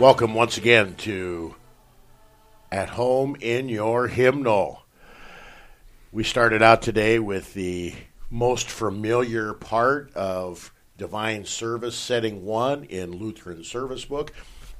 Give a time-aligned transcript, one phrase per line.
[0.00, 1.56] Welcome once again to
[2.72, 4.80] At Home in Your Hymnal.
[6.10, 7.92] We started out today with the
[8.30, 14.32] most familiar part of Divine Service, setting one in Lutheran Service Book.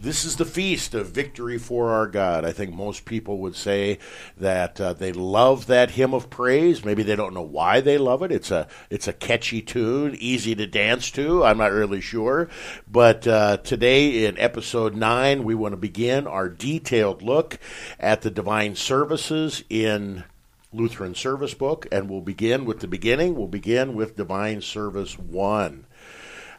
[0.02, 2.42] This is the feast of victory for our God.
[2.42, 3.98] I think most people would say
[4.38, 6.86] that uh, they love that hymn of praise.
[6.86, 8.32] Maybe they don't know why they love it.
[8.32, 11.44] It's a it's a catchy tune, easy to dance to.
[11.44, 12.48] I'm not really sure,
[12.90, 17.58] but uh, today in episode nine, we want to begin our detailed look
[17.98, 20.24] at the divine services in
[20.72, 23.34] Lutheran Service Book, and we'll begin with the beginning.
[23.34, 25.84] We'll begin with Divine Service 1.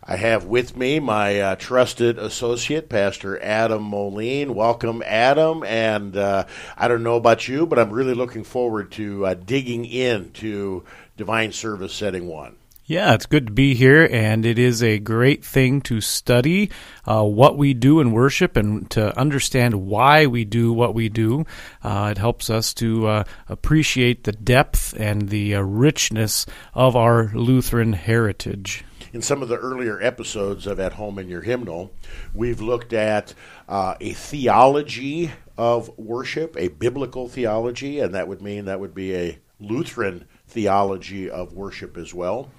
[0.03, 4.55] I have with me my uh, trusted associate, Pastor Adam Moline.
[4.55, 5.63] Welcome, Adam.
[5.63, 9.85] And uh, I don't know about you, but I'm really looking forward to uh, digging
[9.85, 10.83] into
[11.17, 12.55] Divine Service Setting 1.
[12.85, 16.71] Yeah, it's good to be here, and it is a great thing to study
[17.05, 21.45] uh, what we do in worship and to understand why we do what we do.
[21.83, 27.31] Uh, it helps us to uh, appreciate the depth and the uh, richness of our
[27.35, 28.83] Lutheran heritage.
[29.13, 31.91] In some of the earlier episodes of At Home in Your Hymnal,
[32.33, 33.33] we've looked at
[33.67, 39.13] uh, a theology of worship, a biblical theology, and that would mean that would be
[39.13, 42.51] a Lutheran theology of worship as well.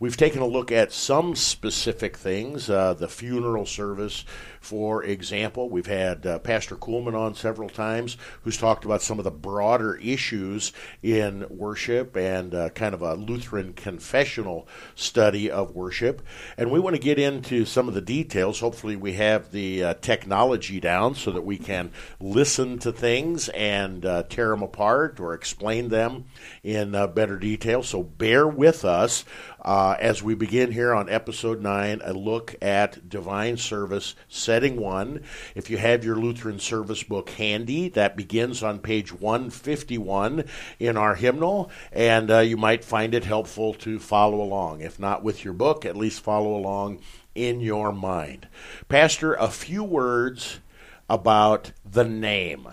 [0.00, 4.24] We've taken a look at some specific things, uh, the funeral service,
[4.60, 5.68] for example.
[5.68, 9.96] We've had uh, Pastor Kuhlman on several times who's talked about some of the broader
[9.96, 16.22] issues in worship and uh, kind of a Lutheran confessional study of worship.
[16.56, 18.60] And we want to get into some of the details.
[18.60, 24.06] Hopefully, we have the uh, technology down so that we can listen to things and
[24.06, 26.26] uh, tear them apart or explain them
[26.62, 27.82] in uh, better detail.
[27.82, 29.24] So bear with us
[29.60, 35.22] uh, as we begin here on episode 9, a look at divine service, setting 1.
[35.54, 40.44] If you have your Lutheran service book handy, that begins on page 151
[40.78, 44.80] in our hymnal, and uh, you might find it helpful to follow along.
[44.80, 47.00] If not with your book, at least follow along
[47.34, 48.48] in your mind.
[48.88, 50.60] Pastor, a few words
[51.08, 52.68] about the name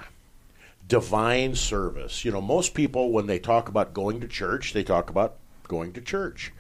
[0.88, 2.24] divine service.
[2.24, 5.94] You know, most people, when they talk about going to church, they talk about going
[5.94, 6.54] to church.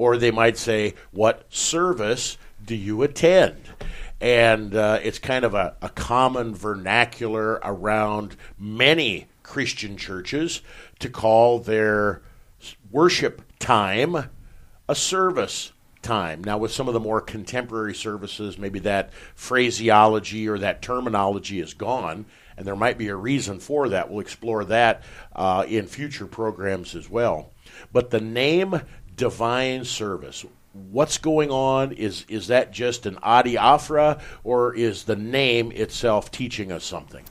[0.00, 3.58] Or they might say, What service do you attend?
[4.18, 10.62] And uh, it's kind of a, a common vernacular around many Christian churches
[11.00, 12.22] to call their
[12.90, 14.30] worship time
[14.88, 16.42] a service time.
[16.44, 21.74] Now, with some of the more contemporary services, maybe that phraseology or that terminology is
[21.74, 22.24] gone,
[22.56, 24.10] and there might be a reason for that.
[24.10, 25.02] We'll explore that
[25.36, 27.52] uh, in future programs as well.
[27.92, 28.80] But the name
[29.20, 30.46] divine service.
[30.72, 31.92] What's going on?
[31.92, 37.24] Is is that just an adiaphora, or is the name itself teaching us something?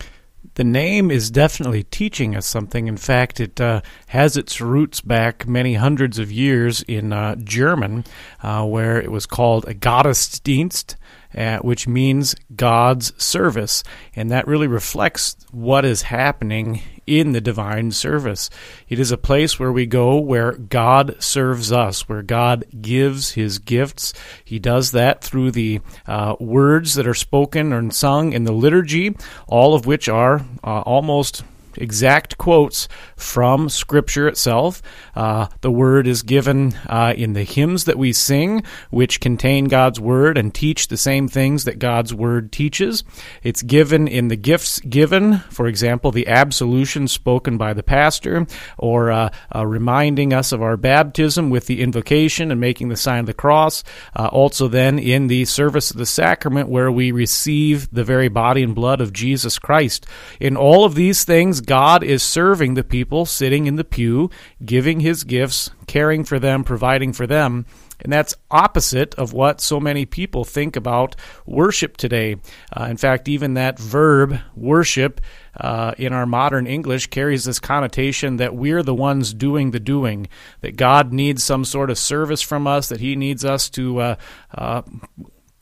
[0.53, 2.87] The name is definitely teaching us something.
[2.87, 8.03] In fact, it uh, has its roots back many hundreds of years in uh, German,
[8.43, 10.95] uh, where it was called a Gottesdienst,
[11.35, 13.83] uh, which means God's service.
[14.15, 18.49] And that really reflects what is happening in the divine service.
[18.87, 23.57] It is a place where we go where God serves us, where God gives his
[23.57, 24.13] gifts.
[24.45, 29.15] He does that through the uh, words that are spoken and sung in the liturgy,
[29.47, 31.43] all of which are uh, almost
[31.75, 34.81] exact quotes from Scripture itself.
[35.15, 39.99] Uh, the word is given uh, in the hymns that we sing, which contain God's
[39.99, 43.03] word and teach the same things that God's word teaches.
[43.43, 48.47] It's given in the gifts given, for example, the absolution spoken by the pastor,
[48.77, 53.21] or uh, uh reminding us of our baptism with the invocation and making the sign
[53.21, 53.83] of the cross.
[54.15, 58.63] Uh, also, then in the service of the sacrament, where we receive the very body
[58.63, 60.05] and blood of Jesus Christ.
[60.39, 64.29] In all of these things, God is serving the people sitting in the pew,
[64.63, 67.65] giving his gifts, caring for them, providing for them.
[68.01, 71.15] And that's opposite of what so many people think about
[71.45, 72.37] worship today.
[72.71, 75.19] Uh, in fact, even that verb, worship,
[75.59, 80.27] uh, in our modern English carries this connotation that we're the ones doing the doing,
[80.61, 83.99] that God needs some sort of service from us, that He needs us to.
[83.99, 84.15] Uh,
[84.53, 84.81] uh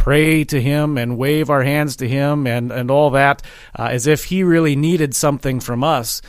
[0.07, 3.41] pray to him and wave our hands to him and, and all that
[3.77, 6.21] uh, as if he really needed something from us.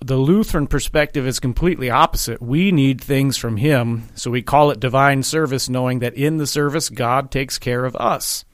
[0.00, 2.40] The Lutheran perspective is completely opposite.
[2.40, 6.46] We need things from him, so we call it divine service, knowing that in the
[6.46, 8.46] service, God takes care of us.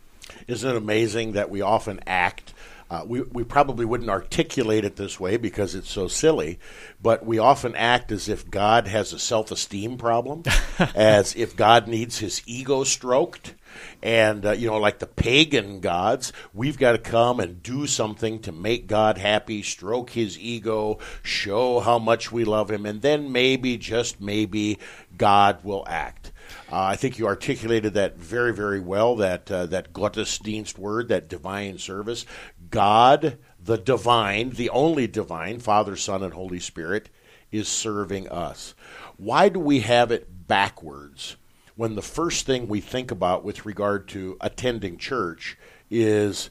[0.49, 2.53] Isn't it amazing that we often act
[2.91, 6.59] uh, we, we probably wouldn't articulate it this way because it's so silly,
[7.03, 10.43] but we often act as if God has a self esteem problem,
[10.95, 13.55] as if God needs his ego stroked.
[14.03, 18.41] And, uh, you know, like the pagan gods, we've got to come and do something
[18.41, 23.33] to make God happy, stroke his ego, show how much we love him, and then
[23.33, 24.79] maybe, just maybe,
[25.17, 26.33] God will act.
[26.71, 29.17] Uh, I think you articulated that very, very well.
[29.17, 32.27] That uh, that Gottesdienst word, that divine service,
[32.71, 37.11] God, the divine, the only divine, Father, Son, and Holy Spirit,
[37.51, 38.75] is serving us.
[39.17, 41.37] Why do we have it backwards?
[41.77, 45.59] When the first thing we think about with regard to attending church
[45.91, 46.51] is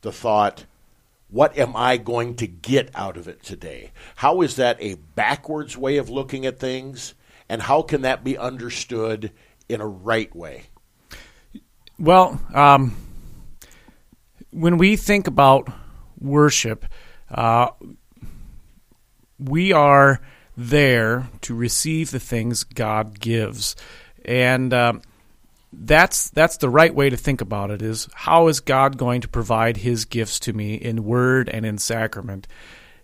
[0.00, 0.64] the thought,
[1.28, 3.92] what am I going to get out of it today?
[4.16, 7.14] How is that a backwards way of looking at things?
[7.48, 9.32] And how can that be understood
[9.68, 10.64] in a right way?
[11.98, 12.96] Well, um,
[14.50, 15.68] when we think about
[16.18, 16.86] worship,
[17.30, 17.70] uh,
[19.38, 20.20] we are
[20.56, 23.76] there to receive the things God gives,
[24.28, 25.00] and um,
[25.72, 27.80] that's that's the right way to think about it.
[27.80, 31.78] Is how is God going to provide His gifts to me in word and in
[31.78, 32.46] sacrament?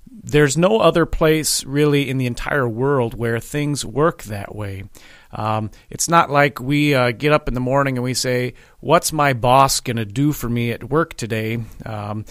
[0.06, 4.84] There's no other place really in the entire world where things work that way.
[5.32, 9.12] Um, it's not like we uh, get up in the morning and we say, What's
[9.12, 11.64] my boss going to do for me at work today?
[11.86, 12.26] Um,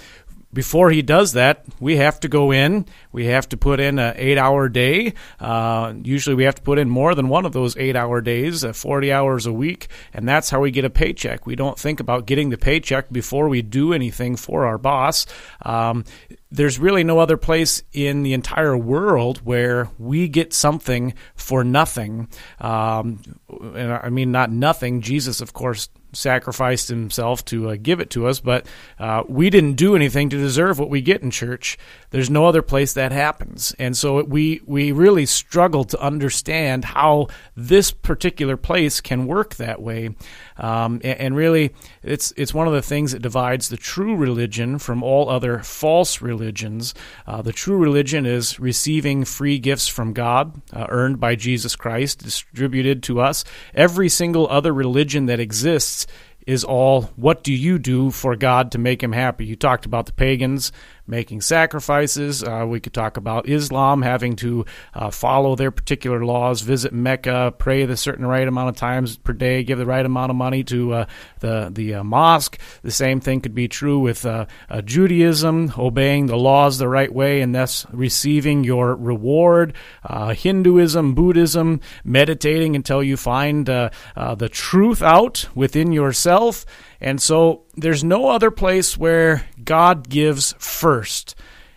[0.53, 2.85] before he does that, we have to go in.
[3.13, 5.13] We have to put in an eight-hour day.
[5.39, 8.73] Uh, usually, we have to put in more than one of those eight-hour days, uh,
[8.73, 11.45] forty hours a week, and that's how we get a paycheck.
[11.45, 15.25] We don't think about getting the paycheck before we do anything for our boss.
[15.61, 16.03] Um,
[16.51, 22.27] there's really no other place in the entire world where we get something for nothing.
[22.59, 25.01] Um, and I mean, not nothing.
[25.01, 28.67] Jesus, of course, sacrificed himself to uh, give it to us, but
[28.99, 31.75] uh, we didn't do anything to deserve what we get in church.
[32.11, 37.27] There's no other place that happens, and so we we really struggle to understand how
[37.55, 40.15] this particular place can work that way.
[40.57, 41.73] Um, and, and, really,
[42.03, 46.21] it's it's one of the things that divides the true religion from all other false
[46.21, 46.93] religions.
[47.25, 52.23] Uh, the true religion is receiving free gifts from God, uh, earned by Jesus Christ,
[52.23, 53.43] distributed to us.
[53.73, 56.07] Every single other religion that exists
[56.45, 59.45] is all what do you do for God to make him happy?
[59.45, 60.71] You talked about the pagans
[61.07, 62.43] making sacrifices.
[62.43, 67.53] Uh, we could talk about Islam having to uh, follow their particular laws, visit Mecca,
[67.57, 70.63] pray the certain right amount of times per day, give the right amount of money
[70.63, 71.05] to uh,
[71.39, 72.59] the the uh, mosque.
[72.83, 77.13] The same thing could be true with uh, uh, Judaism, obeying the laws the right
[77.13, 79.73] way and thus receiving your reward.
[80.09, 86.65] Hinduism, Buddhism, meditating until you find the truth out within yourself.
[87.03, 91.35] And so there's no other place where God gives first.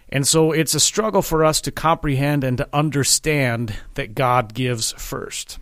[0.08, 4.92] And so it's a struggle for us to comprehend and to understand that God gives
[4.92, 5.58] first.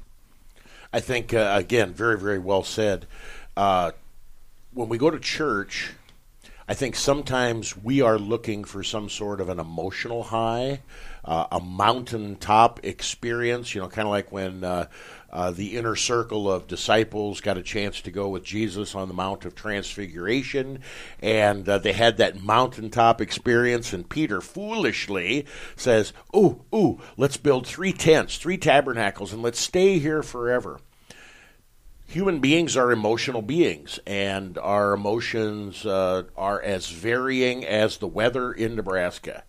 [0.92, 3.06] I think, uh, again, very, very well said.
[3.56, 3.92] Uh,
[4.74, 5.92] when we go to church,
[6.68, 10.82] I think sometimes we are looking for some sort of an emotional high,
[11.24, 14.86] uh, a mountaintop experience, you know, kind of like when uh,
[15.34, 19.14] uh, the inner circle of disciples got a chance to go with Jesus on the
[19.14, 20.78] Mount of Transfiguration,
[21.20, 23.92] and uh, they had that mountaintop experience.
[23.92, 29.98] And Peter foolishly says, "Ooh, ooh, let's build three tents, three tabernacles, and let's stay
[29.98, 30.78] here forever."
[32.06, 38.52] Human beings are emotional beings, and our emotions uh, are as varying as the weather
[38.52, 39.42] in Nebraska.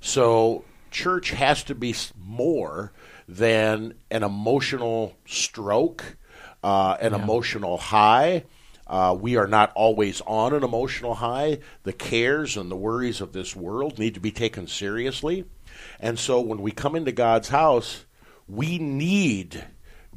[0.00, 2.92] So, church has to be more
[3.28, 6.16] than an emotional stroke,
[6.62, 7.22] uh, an yeah.
[7.22, 8.44] emotional high.
[8.86, 11.58] Uh, we are not always on an emotional high.
[11.84, 15.44] The cares and the worries of this world need to be taken seriously.
[15.98, 18.04] And so when we come into God's house,
[18.46, 19.64] we need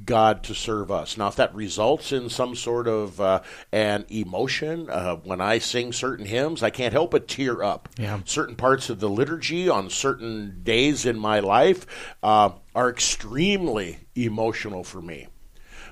[0.06, 1.18] God to serve us.
[1.18, 5.94] Now, if that results in some sort of uh, an emotion, uh, when I sing
[5.94, 7.90] certain hymns, I can't help but tear up.
[7.98, 8.20] Yeah.
[8.26, 11.86] Certain parts of the liturgy on certain days in my life
[12.24, 15.28] uh, are extremely emotional for me.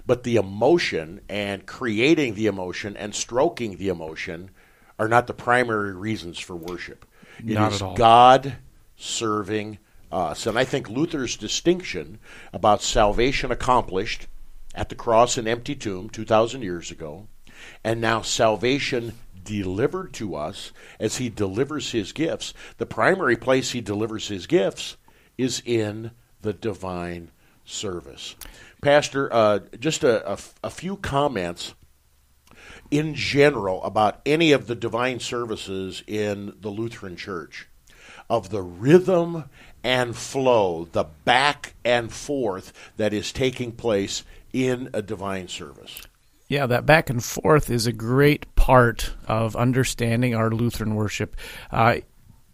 [0.05, 4.51] But the emotion and creating the emotion and stroking the emotion
[4.99, 7.05] are not the primary reasons for worship.
[7.39, 7.81] It not is.
[7.95, 8.57] God
[8.95, 9.79] serving
[10.11, 10.45] us.
[10.45, 12.19] And I think Luther's distinction
[12.53, 14.27] about salvation accomplished
[14.73, 17.27] at the cross and empty tomb 2,000 years ago,
[17.83, 23.81] and now salvation delivered to us as he delivers his gifts, the primary place he
[23.81, 24.97] delivers his gifts
[25.37, 27.31] is in the divine
[27.63, 28.35] service.
[28.81, 31.73] Pastor, uh, just a, a, a few comments
[32.91, 37.67] in general about any of the divine services in the Lutheran Church
[38.29, 39.45] of the rhythm
[39.85, 46.01] and flow, the back and forth that is taking place in a divine service.
[46.47, 51.37] Yeah, that back and forth is a great part of understanding our Lutheran worship.
[51.71, 51.97] Uh,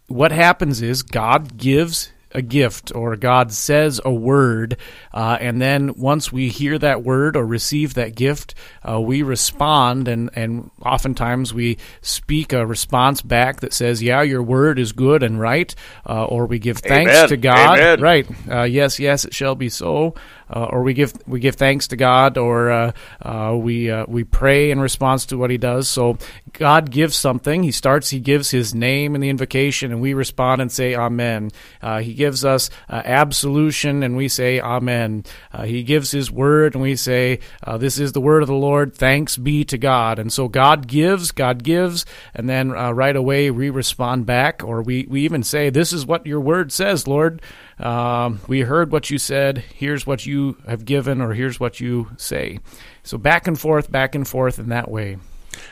[0.08, 4.76] what happens is God gives a gift or God says a word,
[5.12, 8.54] uh, and then once we hear that word or receive that gift,
[8.88, 14.42] uh, we respond, and, and oftentimes we speak a response back that says, Yeah, your
[14.42, 15.74] word is good and right,
[16.08, 17.28] uh, or we give thanks Amen.
[17.28, 17.78] to God.
[17.78, 18.00] Amen.
[18.00, 18.26] Right.
[18.50, 20.14] Uh, yes, yes, it shall be so.
[20.54, 24.22] Uh, or we give we give thanks to God, or uh, uh, we uh, we
[24.22, 25.88] pray in response to what He does.
[25.88, 26.18] So
[26.52, 27.62] God gives something.
[27.62, 28.10] He starts.
[28.10, 31.50] He gives His name in the invocation, and we respond and say Amen.
[31.80, 35.24] Uh, he gives us uh, absolution, and we say Amen.
[35.52, 38.54] Uh, he gives His word, and we say uh, This is the word of the
[38.54, 38.94] Lord.
[38.94, 40.18] Thanks be to God.
[40.18, 42.04] And so God gives, God gives,
[42.34, 46.04] and then uh, right away we respond back, or we we even say This is
[46.04, 47.40] what Your word says, Lord.
[47.78, 49.58] Um, we heard what you said.
[49.58, 52.60] Here's what you have given, or here's what you say.
[53.02, 55.16] So back and forth, back and forth in that way.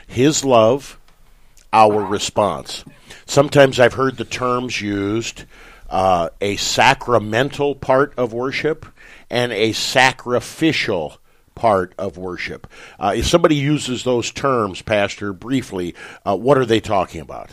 [0.07, 0.99] His love,
[1.73, 2.83] our response.
[3.25, 5.45] Sometimes I've heard the terms used
[5.89, 8.85] uh, a sacramental part of worship
[9.29, 11.17] and a sacrificial
[11.55, 12.67] part of worship.
[12.99, 15.95] Uh, if somebody uses those terms, Pastor, briefly,
[16.25, 17.51] uh, what are they talking about?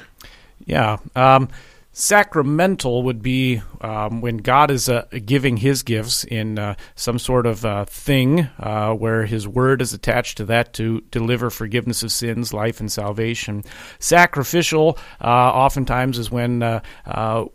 [0.65, 0.99] Yeah.
[1.15, 1.49] Um,
[1.93, 7.47] sacramental would be um, when God is uh, giving His gifts in uh, some sort
[7.47, 12.13] of uh, thing uh, where His word is attached to that to deliver forgiveness of
[12.13, 13.65] sins, life, and salvation.
[13.99, 16.81] Sacrificial, uh, oftentimes, is when uh,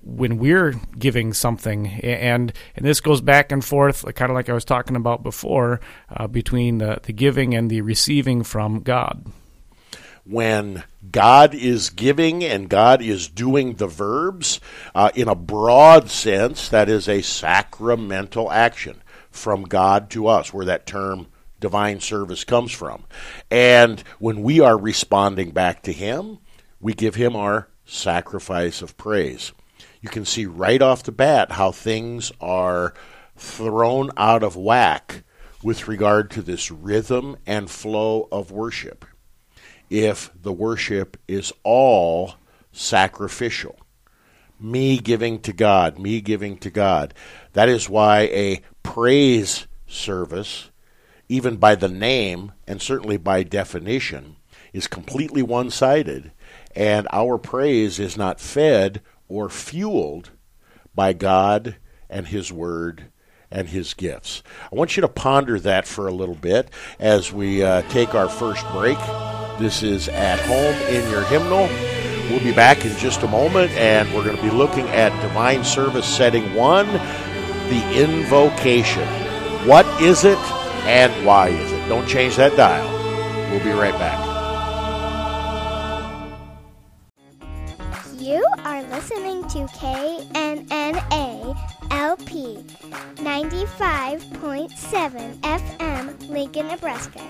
[0.01, 4.53] when we're giving something, and and this goes back and forth, kind of like I
[4.53, 5.79] was talking about before,
[6.31, 9.25] between the, the giving and the receiving from God
[10.25, 14.59] when God is giving and God is doing the verbs
[14.95, 20.65] uh, in a broad sense, that is a sacramental action from God to us, where
[20.65, 21.27] that term
[21.59, 23.03] divine service comes from.
[23.51, 26.39] And when we are responding back to Him,
[26.79, 29.51] we give Him our sacrifice of praise.
[30.01, 32.93] You can see right off the bat how things are
[33.35, 35.23] thrown out of whack
[35.63, 39.05] with regard to this rhythm and flow of worship
[39.93, 42.33] if the worship is all
[42.71, 43.77] sacrificial.
[44.59, 47.13] Me giving to God, me giving to God.
[47.53, 50.71] That is why a praise service,
[51.29, 54.37] even by the name and certainly by definition,
[54.73, 56.31] is completely one sided,
[56.75, 60.31] and our praise is not fed or fueled
[60.95, 61.75] by God
[62.09, 63.11] and His Word
[63.51, 64.41] and His gifts.
[64.71, 68.29] I want you to ponder that for a little bit as we uh, take our
[68.29, 68.97] first break.
[69.59, 71.69] This is At Home in Your Hymnal.
[72.29, 75.63] We'll be back in just a moment, and we're going to be looking at Divine
[75.63, 79.07] Service Setting 1, the Invocation.
[79.67, 80.39] What is it,
[80.85, 81.87] and why is it?
[81.87, 82.89] Don't change that dial.
[83.51, 84.17] We'll be right back.
[88.19, 91.55] You are listening to KNNA
[91.91, 92.57] LP
[93.17, 97.21] 95.7 FM, Lincoln, Nebraska.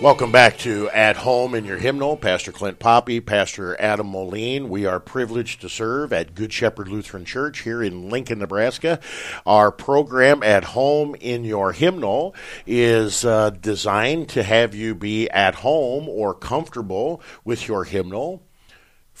[0.00, 2.16] Welcome back to At Home in Your Hymnal.
[2.16, 4.70] Pastor Clint Poppe, Pastor Adam Moline.
[4.70, 8.98] We are privileged to serve at Good Shepherd Lutheran Church here in Lincoln, Nebraska.
[9.44, 12.34] Our program, At Home in Your Hymnal,
[12.66, 18.42] is uh, designed to have you be at home or comfortable with your hymnal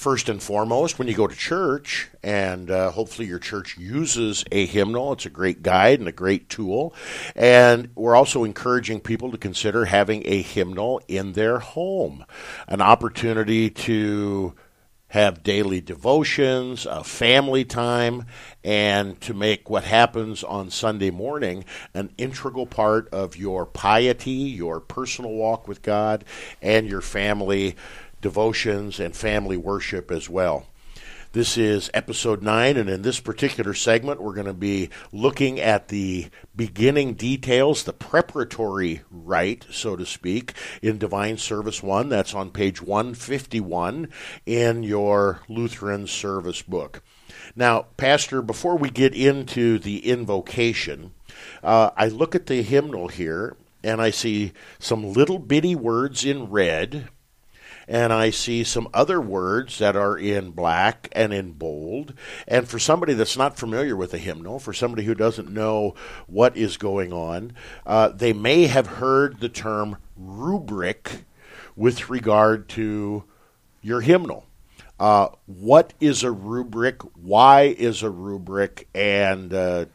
[0.00, 4.64] first and foremost when you go to church, and uh, hopefully your church uses a
[4.64, 5.12] hymnal.
[5.12, 6.94] It's a great guide and a great tool.
[7.36, 12.24] And we're also encouraging people to consider having a hymnal in their home,
[12.66, 14.54] an opportunity to
[15.08, 18.24] have daily devotions, a family time,
[18.64, 24.80] and to make what happens on Sunday morning an integral part of your piety, your
[24.80, 26.24] personal walk with God,
[26.62, 27.76] and your family
[28.20, 30.66] devotions and family worship as well.
[31.32, 35.86] This is episode 9, and in this particular segment, we're going to be looking at
[35.86, 42.08] the beginning details, the preparatory rite, so to speak, in Divine Service 1.
[42.08, 44.08] That's on page 151
[44.44, 47.00] in your Lutheran service book.
[47.54, 51.12] Now, Pastor, before we get into the invocation,
[51.62, 56.50] uh, I look at the hymnal here and I see some little bitty words in
[56.50, 57.08] red
[57.88, 62.14] and I see some other words that are in black and in bold.
[62.46, 65.94] And for somebody that's not familiar with a hymnal, for somebody who doesn't know
[66.26, 67.52] what is going on,
[67.86, 71.24] uh, they may have heard the term rubric
[71.76, 73.24] with regard to
[73.82, 74.46] your hymnal.
[74.98, 77.00] Uh, what is a rubric?
[77.16, 78.86] Why is a rubric?
[78.94, 79.86] And uh,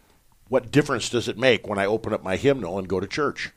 [0.50, 3.52] what difference does it make when I open up my hymnal and go to church?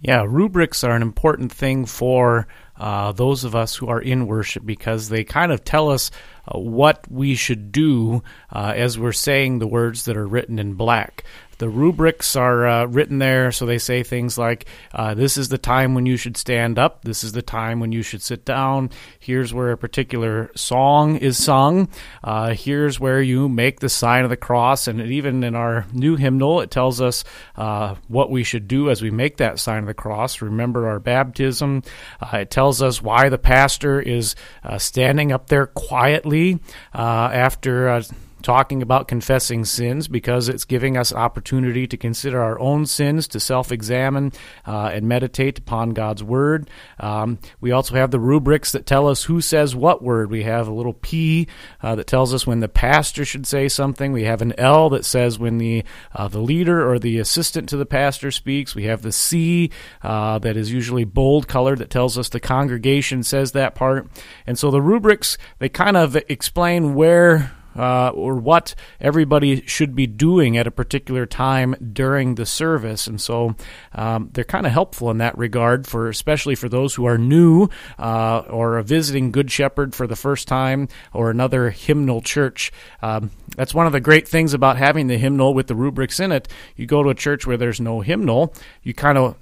[0.00, 4.64] Yeah, rubrics are an important thing for uh, those of us who are in worship
[4.64, 6.10] because they kind of tell us
[6.46, 10.74] uh, what we should do uh, as we're saying the words that are written in
[10.74, 11.24] black.
[11.58, 15.58] The rubrics are uh, written there, so they say things like, uh, This is the
[15.58, 17.02] time when you should stand up.
[17.02, 18.90] This is the time when you should sit down.
[19.18, 21.88] Here's where a particular song is sung.
[22.22, 24.88] Uh, here's where you make the sign of the cross.
[24.88, 27.24] And even in our new hymnal, it tells us
[27.56, 30.42] uh, what we should do as we make that sign of the cross.
[30.42, 31.82] Remember our baptism.
[32.20, 34.34] Uh, it tells us why the pastor is
[34.64, 36.60] uh, standing up there quietly
[36.92, 38.02] after
[38.44, 43.40] talking about confessing sins because it's giving us opportunity to consider our own sins, to
[43.40, 44.32] self examine
[44.66, 46.70] uh, and meditate upon God's Word.
[47.00, 50.30] Um, we also have the rubrics that tell us who says what word.
[50.30, 51.48] We have a little P
[51.82, 54.12] uh, that tells us when the pastor should say something.
[54.12, 55.82] We have an L that says when the,
[56.14, 58.74] uh, the leader or the assistant to the pastor speaks.
[58.74, 59.70] We have the C
[60.02, 64.06] uh, that is usually bold colored that tells us the congregation says that part.
[64.46, 70.06] And so the rubrics, they kind of explain where uh, or what everybody should be
[70.06, 73.06] doing at a particular time during the service.
[73.06, 73.56] And so
[73.94, 77.68] um, they're kind of helpful in that regard, for especially for those who are new
[77.98, 82.72] uh, or visiting Good Shepherd for the first time or another hymnal church.
[83.02, 86.32] Um, that's one of the great things about having the hymnal with the rubrics in
[86.32, 86.48] it.
[86.76, 89.36] You go to a church where there's no hymnal, you kind of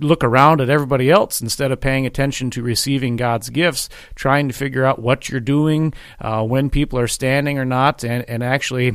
[0.00, 4.54] look around at everybody else instead of paying attention to receiving God's gifts, trying to
[4.54, 8.94] figure out what you're doing, uh, when people are standing or not, and, and actually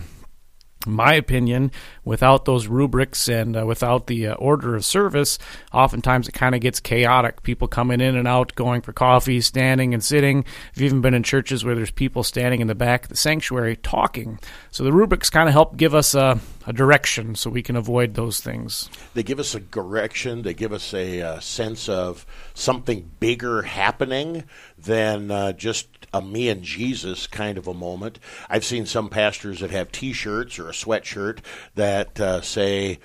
[0.87, 1.71] my opinion,
[2.05, 5.37] without those rubrics and uh, without the uh, order of service,
[5.73, 7.43] oftentimes it kind of gets chaotic.
[7.43, 10.45] People coming in and out, going for coffee, standing and sitting.
[10.75, 13.75] I've even been in churches where there's people standing in the back of the sanctuary
[13.75, 14.39] talking.
[14.71, 18.13] So the rubrics kind of help give us a, a direction so we can avoid
[18.13, 18.91] those things.
[19.15, 23.63] They give us a direction, they give us a, a uh, sense of something bigger
[23.63, 24.43] happening
[24.77, 28.19] than uh, just a me and Jesus kind of a moment.
[28.51, 31.39] I've seen some pastors that have T-shirts or a sweatshirt
[31.73, 32.99] that uh, say,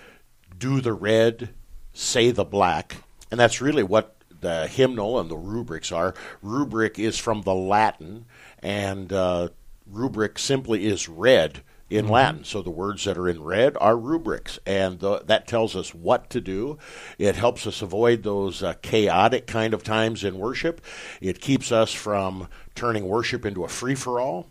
[0.58, 1.48] "Do the red,
[1.94, 2.96] say the black,"
[3.30, 6.14] and that's really what the hymnal and the rubrics are.
[6.42, 8.26] Rubric is from the Latin,
[8.58, 9.48] and uh,
[9.86, 12.12] rubric simply is red in mm-hmm.
[12.12, 12.44] Latin.
[12.44, 16.30] So the words that are in red are rubrics, and the, that tells us what
[16.30, 16.78] to do.
[17.18, 20.80] It helps us avoid those uh, chaotic kind of times in worship.
[21.20, 24.48] It keeps us from turning worship into a free for all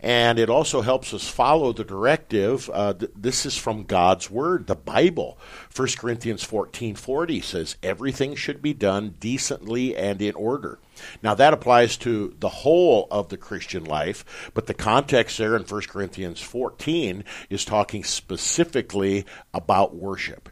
[0.00, 2.70] and it also helps us follow the directive.
[2.72, 5.38] Uh, th- this is from God's Word, the Bible.
[5.74, 10.78] 1 Corinthians 14:40 says everything should be done decently and in order.
[11.22, 15.62] Now that applies to the whole of the Christian life, but the context there in
[15.62, 20.48] 1 Corinthians 14 is talking specifically about worship.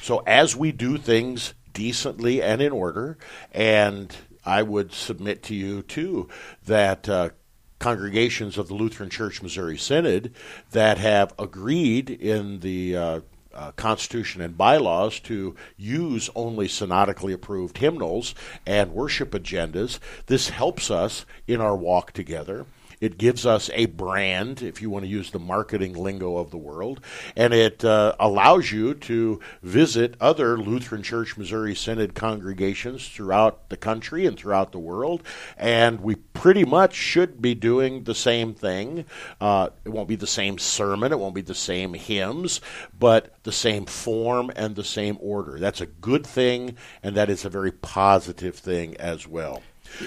[0.00, 3.18] So as we do things decently and in order,
[3.52, 6.28] and I would submit to you too
[6.64, 7.30] that uh,
[7.78, 10.32] congregations of the Lutheran Church Missouri Synod
[10.72, 13.20] that have agreed in the uh,
[13.54, 18.34] uh, Constitution and bylaws to use only synodically approved hymnals
[18.66, 19.98] and worship agendas.
[20.26, 22.66] This helps us in our walk together.
[23.00, 26.56] It gives us a brand, if you want to use the marketing lingo of the
[26.56, 27.00] world,
[27.36, 33.76] and it uh, allows you to visit other Lutheran Church Missouri Synod congregations throughout the
[33.76, 35.22] country and throughout the world.
[35.56, 39.04] And we pretty much should be doing the same thing.
[39.40, 42.60] Uh, it won't be the same sermon, it won't be the same hymns,
[42.98, 45.58] but the same form and the same order.
[45.58, 49.62] That's a good thing, and that is a very positive thing as well.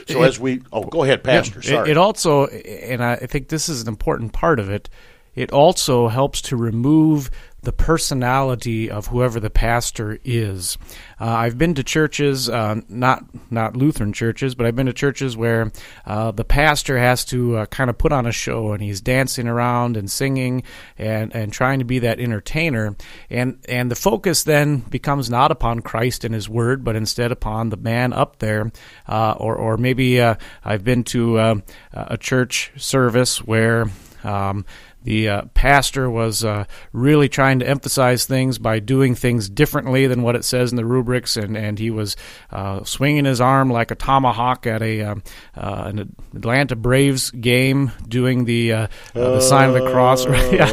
[0.07, 1.61] So it, as we, oh, go ahead, Pastor.
[1.61, 1.89] Sorry.
[1.89, 4.89] It, it also, and I think this is an important part of it.
[5.35, 7.31] It also helps to remove
[7.63, 10.78] the personality of whoever the pastor is.
[11.19, 15.38] Uh, I've been to churches, uh, not not Lutheran churches, but I've been to churches
[15.38, 15.71] where
[16.06, 19.47] uh, the pastor has to uh, kind of put on a show and he's dancing
[19.47, 20.63] around and singing
[20.97, 22.95] and, and trying to be that entertainer.
[23.30, 27.69] And and the focus then becomes not upon Christ and His Word, but instead upon
[27.69, 28.71] the man up there.
[29.08, 31.62] Uh, or or maybe uh, I've been to
[31.93, 33.86] a church service where
[34.23, 34.65] Um,
[35.03, 40.21] the uh, pastor was uh, really trying to emphasize things by doing things differently than
[40.21, 42.15] what it says in the rubrics, and, and he was
[42.51, 45.23] uh, swinging his arm like a tomahawk at a um,
[45.55, 50.25] uh, an Atlanta Braves game, doing the uh, the sign of the cross.
[50.51, 50.69] yeah.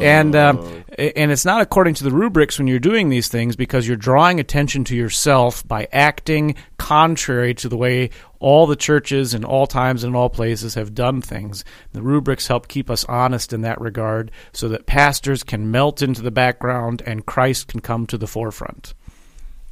[0.00, 3.86] And um, and it's not according to the rubrics when you're doing these things because
[3.86, 9.44] you're drawing attention to yourself by acting contrary to the way all the churches in
[9.44, 11.64] all times and all places have done things.
[11.92, 16.22] The rubrics help keep us honest in that regard so that pastors can melt into
[16.22, 18.94] the background and Christ can come to the forefront.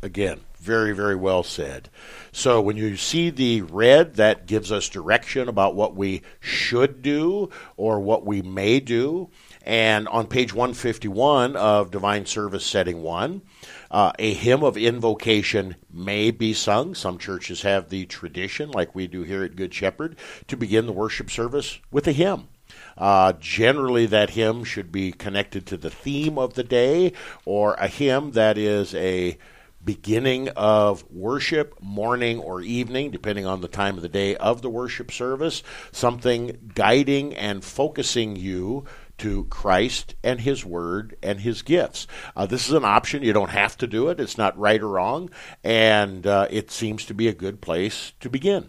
[0.02, 1.90] Again, very, very well said.
[2.30, 7.50] So when you see the red, that gives us direction about what we should do
[7.76, 9.28] or what we may do.
[9.64, 13.42] And on page 151 of Divine Service Setting 1,
[13.90, 16.94] uh, a hymn of invocation may be sung.
[16.94, 20.16] Some churches have the tradition, like we do here at Good Shepherd,
[20.48, 22.48] to begin the worship service with a hymn.
[22.96, 27.12] Uh, generally, that hymn should be connected to the theme of the day
[27.44, 29.38] or a hymn that is a
[29.84, 34.70] beginning of worship, morning or evening, depending on the time of the day of the
[34.70, 38.84] worship service, something guiding and focusing you
[39.22, 42.08] to Christ and His Word and His gifts.
[42.34, 43.22] Uh, this is an option.
[43.22, 44.18] You don't have to do it.
[44.18, 45.30] It's not right or wrong.
[45.62, 48.68] And uh, it seems to be a good place to begin.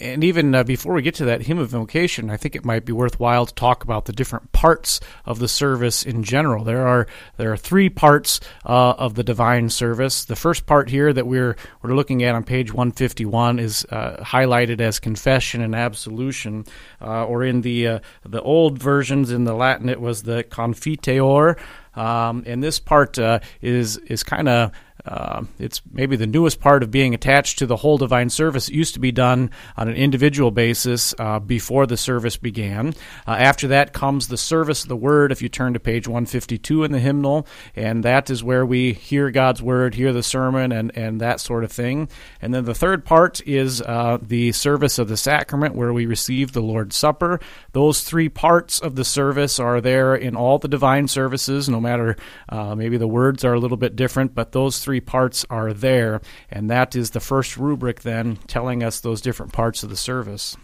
[0.00, 2.84] And even uh, before we get to that hymn of invocation, I think it might
[2.84, 6.64] be worthwhile to talk about the different parts of the service in general.
[6.64, 10.24] There are there are three parts uh, of the divine service.
[10.24, 14.80] The first part here that we're we're looking at on page 151 is uh, highlighted
[14.80, 16.64] as confession and absolution,
[17.00, 21.58] uh, or in the uh, the old versions in the Latin it was the confiteor.
[21.96, 24.72] Um, and this part uh, is is kind of
[25.06, 28.68] uh, it's maybe the newest part of being attached to the whole divine service.
[28.68, 32.94] It used to be done on an individual basis uh, before the service began.
[33.26, 36.84] Uh, after that comes the service of the word, if you turn to page 152
[36.84, 40.96] in the hymnal, and that is where we hear God's word, hear the sermon, and,
[40.96, 42.08] and that sort of thing.
[42.40, 46.52] And then the third part is uh, the service of the sacrament, where we receive
[46.52, 47.40] the Lord's Supper.
[47.72, 52.16] Those three parts of the service are there in all the divine services, no matter
[52.48, 55.72] uh, maybe the words are a little bit different, but those three three parts are
[55.72, 59.96] there, and that is the first rubric then telling us those different parts of the
[59.96, 60.56] service.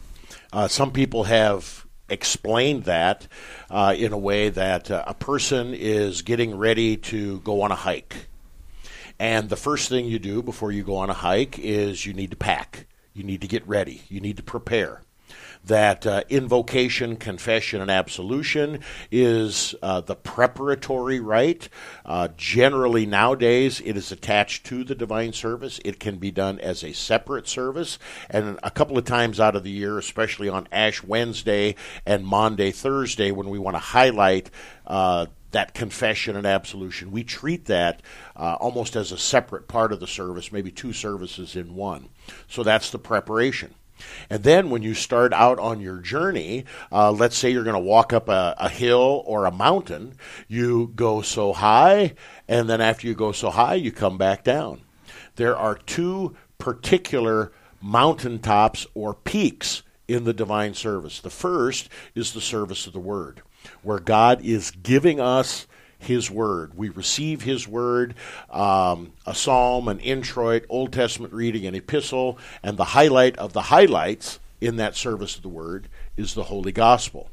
[0.53, 3.27] Uh, some people have explained that
[3.71, 7.75] uh, in a way that uh, a person is getting ready to go on a
[7.75, 8.29] hike.
[9.19, 12.31] And the first thing you do before you go on a hike is you need
[12.31, 12.87] to pack.
[13.13, 14.03] You need to get ready.
[14.09, 15.03] You need to prepare
[15.65, 21.69] that uh, invocation, confession, and absolution is uh, the preparatory rite.
[22.05, 25.81] Uh, generally, nowadays, it is attached to the divine service.
[25.85, 29.65] It can be done as a separate service, and a couple of times out of
[29.65, 31.75] the year, especially on Ash Wednesday
[32.07, 34.51] and Maundy Thursday, when we want to highlight
[34.87, 37.11] uh, that confession and absolution.
[37.11, 38.03] We treat that
[38.37, 42.09] uh, almost as a separate part of the service, maybe two services in one.
[42.49, 43.75] So that's the preparation.
[44.29, 47.81] And then when you start out on your journey, uh, let's say you're going to
[47.81, 50.15] walk up a, a hill or a mountain,
[50.49, 52.15] you go so high,
[52.49, 54.81] and then after you go so high, you come back down.
[55.37, 61.21] There are two particular mountaintops or peaks in the divine service.
[61.21, 63.43] The first is the service of the Word,
[63.83, 65.67] where God is giving us
[66.01, 66.73] his Word.
[66.75, 68.15] We receive His Word,
[68.51, 73.63] um, a psalm, an introit, Old Testament reading, an epistle, and the highlight of the
[73.63, 77.31] highlights in that service of the Word is the Holy Gospel.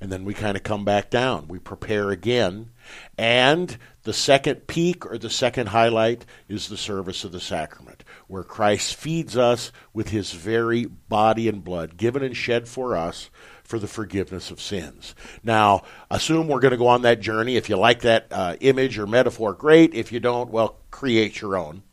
[0.00, 1.46] And then we kind of come back down.
[1.46, 2.70] We prepare again.
[3.18, 8.42] And the second peak or the second highlight is the service of the sacrament, where
[8.42, 13.30] Christ feeds us with his very body and blood, given and shed for us
[13.70, 15.14] for the forgiveness of sins.
[15.44, 17.54] Now, assume we're going to go on that journey.
[17.54, 19.94] If you like that uh, image or metaphor, great.
[19.94, 21.84] If you don't, well, create your own.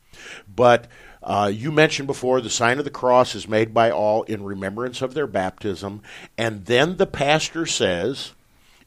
[0.54, 0.88] But
[1.22, 5.04] uh, you mentioned before the sign of the cross is made by all in remembrance
[5.04, 6.02] of their baptism.
[6.36, 8.32] And then the pastor says,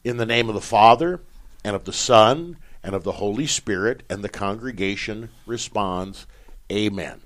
[0.03, 1.21] in the name of the Father,
[1.63, 6.27] and of the Son, and of the Holy Spirit, and the congregation responds,
[6.73, 7.21] Amen.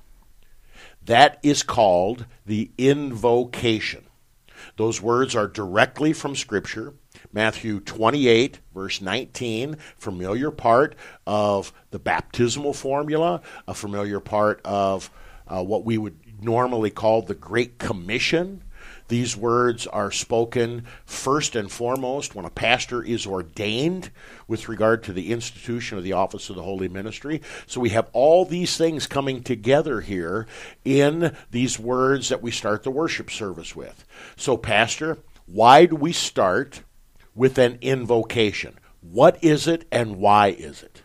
[1.03, 4.04] That is called the invocation.
[4.77, 6.95] Those words are directly from Scripture.
[7.33, 15.11] Matthew 28, verse 19, familiar part of the baptismal formula, a familiar part of
[15.47, 18.64] uh, what we would normally call the Great Commission.
[19.09, 24.11] These words are spoken first and foremost when a pastor is ordained
[24.49, 27.43] with regard to the institution of the office of the holy ministry.
[27.67, 30.47] So we have all these things coming together here
[30.85, 34.05] in these words that we start the worship service with.
[34.37, 36.83] So, Pastor, why do we start
[37.35, 38.79] with an invocation.
[39.01, 41.03] What is it and why is it?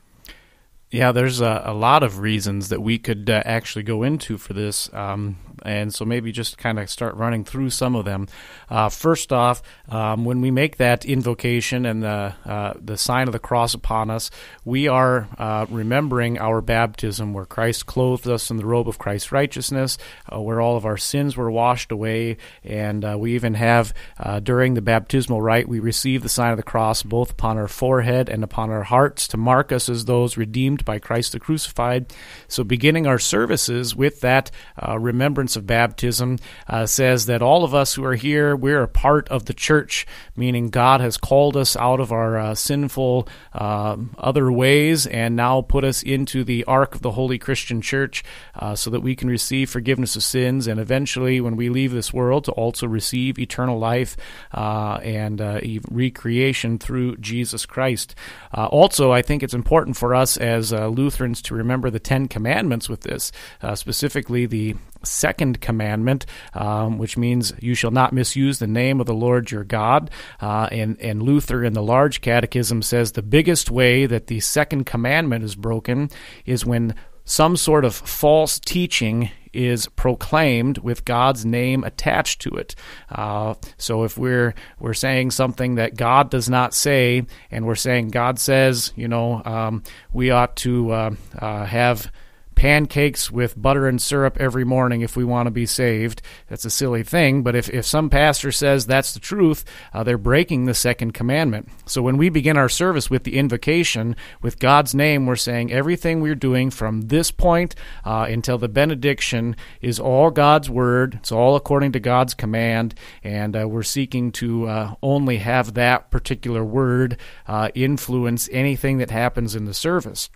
[0.91, 4.53] Yeah, there's a, a lot of reasons that we could uh, actually go into for
[4.53, 4.91] this.
[4.93, 8.27] Um, and so maybe just kind of start running through some of them.
[8.69, 13.33] Uh, first off, um, when we make that invocation and the uh, the sign of
[13.33, 14.31] the cross upon us,
[14.65, 19.31] we are uh, remembering our baptism, where Christ clothed us in the robe of Christ's
[19.31, 19.97] righteousness,
[20.31, 24.39] uh, where all of our sins were washed away, and uh, we even have uh,
[24.39, 28.29] during the baptismal rite we receive the sign of the cross both upon our forehead
[28.29, 32.13] and upon our hearts to mark us as those redeemed by Christ the crucified.
[32.47, 34.51] So, beginning our services with that
[34.97, 39.27] remembrance of baptism uh, says that all of us who are here, we're a part
[39.29, 44.51] of the church, meaning God has called us out of our uh, sinful uh, other
[44.51, 48.23] ways and now put us into the ark of the Holy Christian Church
[48.55, 52.13] uh, so that we can receive forgiveness of sins and eventually, when we leave this
[52.13, 54.17] world, to also receive eternal life
[54.53, 55.59] uh, and uh,
[55.89, 58.15] recreation through Jesus Christ.
[58.53, 63.01] also, I think it's important for us as Lutherans to remember the Ten Commandments with
[63.01, 63.31] this,
[63.75, 69.13] specifically the second commandment, um, which means you shall not misuse the name of the
[69.13, 70.11] Lord your God.
[70.41, 74.85] Uh, and, and Luther in the Large Catechism says the biggest way that the second
[74.85, 76.09] commandment is broken
[76.45, 82.75] is when some sort of false teaching is proclaimed with God's name attached to it.
[83.09, 88.09] Uh, so if we're we're saying something that God does not say, and we're saying
[88.09, 89.83] God says, you know, um,
[90.13, 92.11] we ought to uh, uh, have
[92.59, 96.21] pancakes with butter and syrup every morning if we want to be saved.
[96.49, 100.17] That's a silly thing, but if, if some pastor says that's the truth, uh, they're
[100.17, 101.69] breaking the second commandment.
[101.85, 106.19] So when we begin our service with the invocation, with God's name, we're saying everything
[106.19, 111.15] we're doing from this point uh, until the benediction is all God's word.
[111.21, 112.93] It's all according to God's command,
[113.23, 117.15] and uh, we're seeking to uh, only have that particular word
[117.47, 120.29] uh, influence anything that happens in the service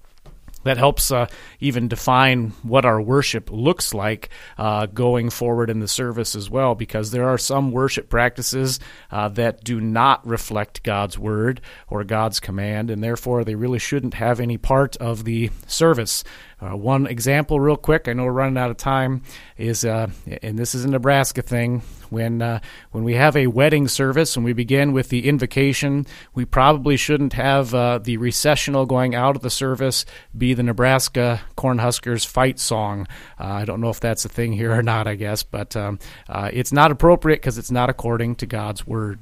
[0.63, 1.28] that helps uh,
[1.60, 6.76] even define what our worship looks like uh, going forward in the service as well,
[6.76, 8.80] because there are some worship practices
[9.12, 14.15] uh, that do not reflect God's word or God's command, and therefore they really shouldn't
[14.15, 16.23] have any part of the service.
[16.63, 19.21] Uh, one example, real quick, I know we're running out of time,
[19.58, 20.08] is, uh,
[20.41, 22.60] and this is a Nebraska thing, when, uh,
[22.91, 27.34] when we have a wedding service and we begin with the invocation, we probably shouldn't
[27.34, 30.06] have uh, the recessional going out of the service
[30.38, 33.08] be the Nebraska Cornhuskers fight song.
[33.39, 35.99] Uh, I don't know if that's a thing here or not, I guess, but um,
[36.30, 39.19] uh, it's not appropriate because it's not according to God's word.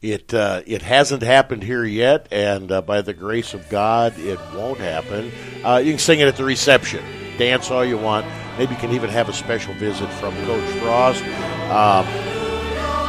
[0.00, 4.38] It uh, it hasn't happened here yet, and uh, by the grace of God, it
[4.54, 5.32] won't happen.
[5.64, 7.02] Uh, you can sing it at the reception,
[7.36, 8.24] dance all you want.
[8.58, 11.24] Maybe you can even have a special visit from Coach Frost.
[11.72, 12.06] Um,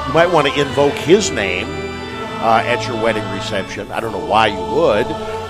[0.08, 1.68] you might want to invoke his name
[2.42, 3.92] uh, at your wedding reception.
[3.92, 5.08] I don't know why you would,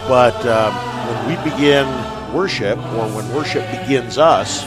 [0.09, 0.73] but um,
[1.07, 1.87] when we begin
[2.33, 4.65] worship, or when worship begins us,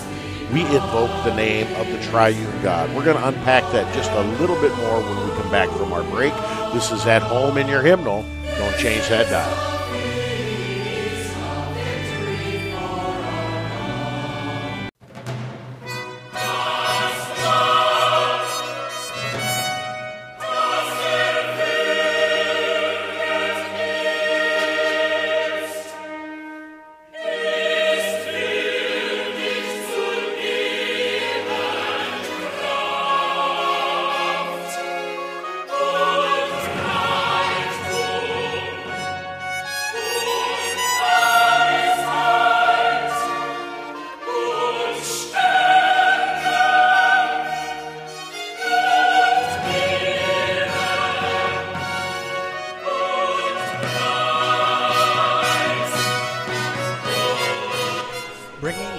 [0.53, 2.95] we invoke the name of the triune God.
[2.95, 5.93] We're going to unpack that just a little bit more when we come back from
[5.93, 6.35] our break.
[6.75, 8.25] This is At Home in Your Hymnal.
[8.59, 9.82] Don't change that dial.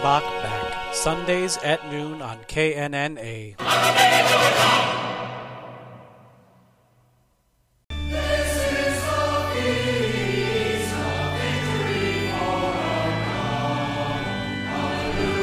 [0.03, 3.55] Sundays at noon on KNNA.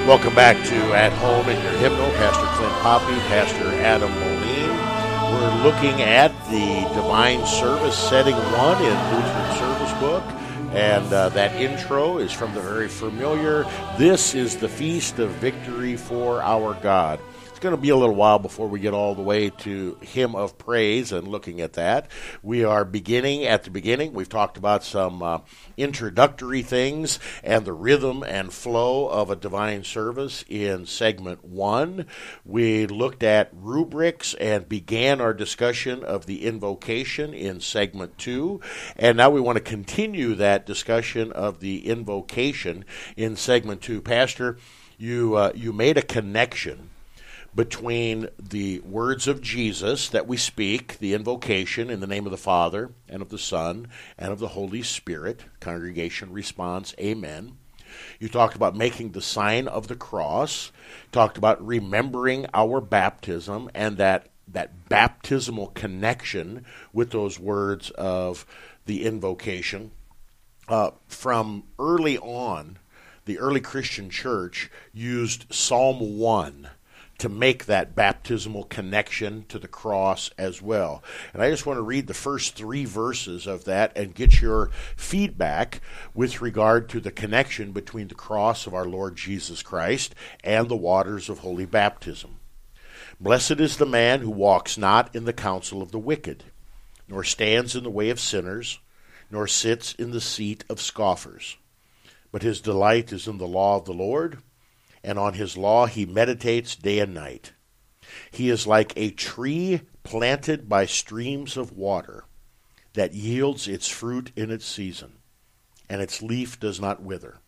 [0.07, 2.11] Welcome back to At Home in Your Hymnal.
[2.17, 4.77] Pastor Clint Poppe, Pastor Adam Moline.
[5.33, 10.40] We're looking at the Divine Service Setting 1 in Lutheran Service Book.
[10.71, 13.65] And uh, that intro is from the very familiar
[13.99, 17.19] This is the Feast of Victory for Our God.
[17.61, 20.57] Going to be a little while before we get all the way to Hymn of
[20.57, 22.11] Praise and looking at that.
[22.43, 24.15] We are beginning at the beginning.
[24.15, 25.41] We've talked about some uh,
[25.77, 32.07] introductory things and the rhythm and flow of a divine service in segment one.
[32.47, 38.61] We looked at rubrics and began our discussion of the invocation in segment two.
[38.97, 42.87] And now we want to continue that discussion of the invocation
[43.19, 44.01] in segment two.
[44.01, 44.57] Pastor,
[44.97, 46.90] you, uh, you made a connection
[47.55, 52.37] between the words of Jesus that we speak, the invocation in the name of the
[52.37, 55.45] Father and of the Son and of the Holy Spirit.
[55.59, 57.57] Congregation responds, Amen.
[58.21, 60.71] You talked about making the sign of the cross,
[61.11, 68.45] talked about remembering our baptism and that that baptismal connection with those words of
[68.87, 69.93] the invocation.
[70.69, 72.79] Uh, from early on,
[73.27, 76.69] the early Christian church used Psalm 1
[77.21, 81.05] to make that baptismal connection to the cross as well.
[81.35, 84.71] And I just want to read the first three verses of that and get your
[84.97, 85.83] feedback
[86.15, 90.77] with regard to the connection between the cross of our Lord Jesus Christ and the
[90.77, 92.39] waters of holy baptism.
[93.21, 96.45] Blessed is the man who walks not in the counsel of the wicked,
[97.07, 98.79] nor stands in the way of sinners,
[99.31, 101.59] nor sits in the seat of scoffers.
[102.33, 104.39] But his delight is in the law of the Lord
[105.03, 107.53] and on his law he meditates day and night.
[108.31, 112.25] He is like a tree planted by streams of water
[112.95, 115.13] that yields its fruit in its season,
[115.89, 117.39] and its leaf does not wither.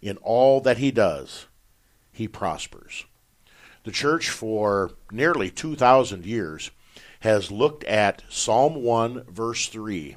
[0.00, 1.46] In all that he does,
[2.10, 3.04] he prospers.
[3.84, 6.70] The church, for nearly 2,000 years,
[7.20, 10.16] has looked at Psalm 1, verse 3,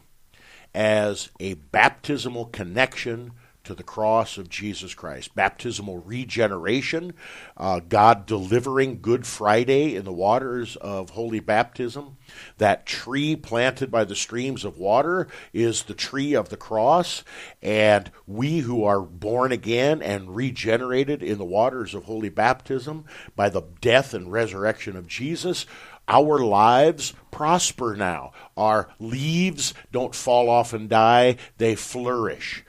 [0.73, 3.31] as a baptismal connection
[3.65, 5.35] to the cross of Jesus Christ.
[5.35, 7.13] Baptismal regeneration,
[7.57, 12.17] uh, God delivering Good Friday in the waters of holy baptism.
[12.57, 17.23] That tree planted by the streams of water is the tree of the cross,
[17.61, 23.49] and we who are born again and regenerated in the waters of holy baptism by
[23.49, 25.65] the death and resurrection of Jesus
[26.07, 28.31] our lives prosper now.
[28.55, 32.63] Our leaves don't fall off and die, they flourish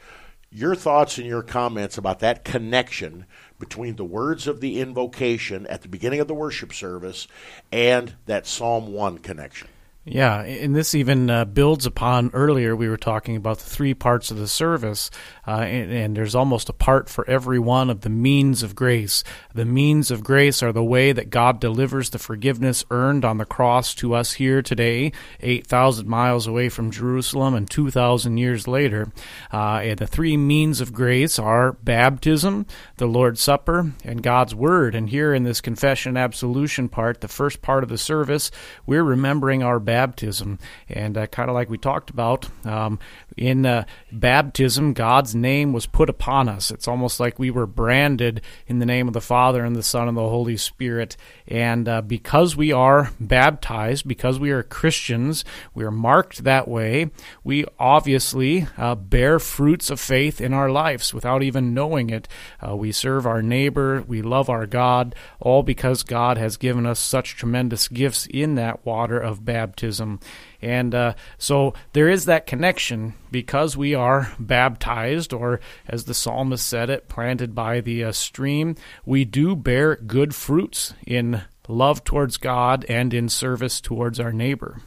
[0.57, 3.27] your thoughts and your comments about that connection
[3.59, 7.29] between the words of the invocation at the beginning of the worship service
[7.71, 9.69] and that Psalm 1 connection.
[10.09, 14.31] Yeah, and this even uh, builds upon earlier we were talking about the three parts
[14.31, 15.11] of the service,
[15.49, 19.25] uh, and, and, there's almost a part for every one of the means of grace.
[19.53, 23.45] The means of grace are the way that God delivers the forgiveness earned on the
[23.45, 29.13] cross to us here today, 8,000 miles away from Jerusalem and 2,000 years later.
[29.53, 32.67] Uh, and the three means of grace are baptism,
[32.99, 34.95] the Lord's Supper, and God's Word.
[34.95, 38.53] And here in this confession absolution part, the first part of the service,
[38.87, 40.59] we're remembering our baptism baptism.
[40.91, 42.99] And uh, kind of like we talked about, um,
[43.37, 46.71] in uh, baptism, God's name was put upon us.
[46.71, 50.09] It's almost like we were branded in the name of the Father and the Son
[50.09, 51.17] and the Holy Spirit.
[51.47, 55.45] And uh, because we are baptized, because we are Christians,
[55.75, 57.11] we are marked that way,
[57.45, 62.29] we obviously uh, bear fruits of faith in our lives without even knowing it.
[62.67, 66.99] Uh, we serve our neighbor, we love our God, all because God has given us
[66.99, 70.21] such tremendous gifts in that water of baptism baptism.
[70.63, 76.67] And uh, so there is that connection because we are baptized, or as the psalmist
[76.67, 82.37] said it, planted by the uh, stream, we do bear good fruits in love towards
[82.37, 84.81] God and in service towards our neighbor.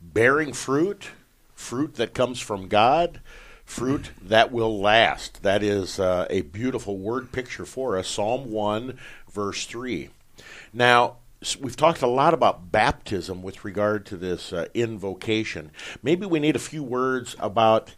[0.00, 1.10] Bearing fruit,
[1.54, 3.20] fruit that comes from God,
[3.64, 5.42] fruit that will last.
[5.42, 8.08] That is uh, a beautiful word picture for us.
[8.08, 8.98] Psalm 1,
[9.30, 10.10] verse 3.
[10.72, 11.16] Now,
[11.60, 15.70] we've talked a lot about baptism with regard to this uh, invocation.
[16.02, 17.94] Maybe we need a few words about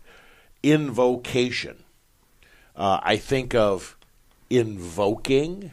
[0.62, 1.84] invocation.
[2.76, 3.96] Uh, I think of
[4.50, 5.70] invoking,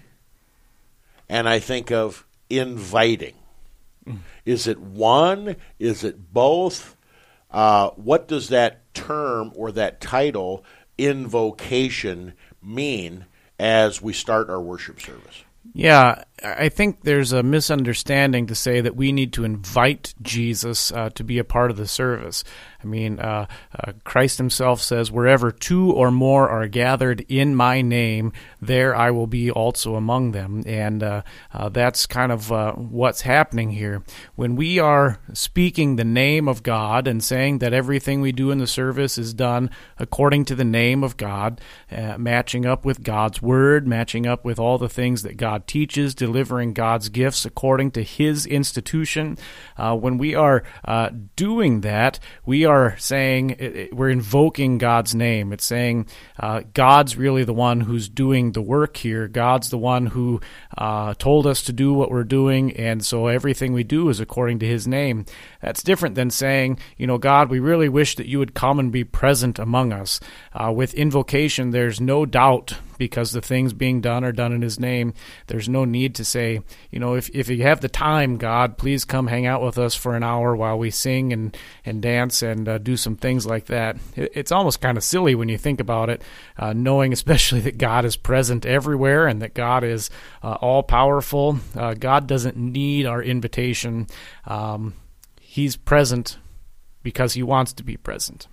[1.29, 3.35] and I think of inviting.
[4.05, 4.19] Mm.
[4.45, 5.55] Is it one?
[5.79, 6.95] Is it both?
[7.49, 10.63] Uh, what does that term or that title,
[10.97, 13.25] invocation, mean
[13.59, 15.43] as we start our worship service?
[15.73, 21.11] Yeah, I think there's a misunderstanding to say that we need to invite Jesus uh,
[21.11, 22.43] to be a part of the service.
[22.83, 23.45] I mean, uh,
[23.77, 29.11] uh, Christ himself says, Wherever two or more are gathered in my name, there I
[29.11, 30.63] will be also among them.
[30.65, 31.21] And uh,
[31.53, 34.03] uh, that's kind of uh, what's happening here.
[34.35, 38.57] When we are speaking the name of God and saying that everything we do in
[38.57, 39.69] the service is done
[39.99, 41.61] according to the name of God,
[42.17, 46.71] matching up with God's word, matching up with all the things that God teaches, delivering
[46.71, 49.37] God's gifts according to His institution.
[49.75, 55.51] Uh, when we are uh, doing that, we are saying we're invoking God's name.
[55.51, 56.07] It's saying
[56.39, 59.27] uh, God's really the one who's doing the work here.
[59.27, 60.39] God's the one who
[60.77, 64.59] uh, told us to do what we're doing, and so everything we do is according
[64.59, 65.25] to His name.
[65.61, 68.89] That's different than saying, you know, God, we really wish that you would come and
[68.89, 70.21] be present among us.
[70.53, 74.79] Uh, with invocation, there's no doubt because the things being done are done in His
[74.79, 75.15] name.
[75.47, 79.05] There's no need to say, you know, if, if you have the time, God, please
[79.05, 82.69] come hang out with us for an hour while we sing and, and dance and
[82.69, 83.97] uh, do some things like that.
[84.15, 86.21] It, it's almost kind of silly when you think about it,
[86.59, 90.11] uh, knowing especially that God is present everywhere and that God is
[90.43, 91.57] uh, all powerful.
[91.75, 94.05] Uh, God doesn't need our invitation.
[94.45, 94.93] Um,
[95.39, 96.37] he's present
[97.01, 98.47] because he wants to be present.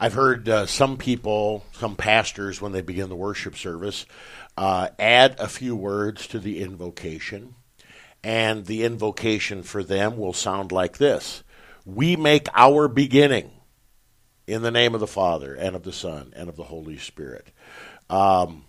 [0.00, 4.06] I've heard uh, some people, some pastors, when they begin the worship service,
[4.56, 7.56] uh, add a few words to the invocation,
[8.22, 11.42] and the invocation for them will sound like this
[11.84, 13.50] We make our beginning
[14.46, 17.48] in the name of the Father, and of the Son, and of the Holy Spirit.
[18.08, 18.64] Um,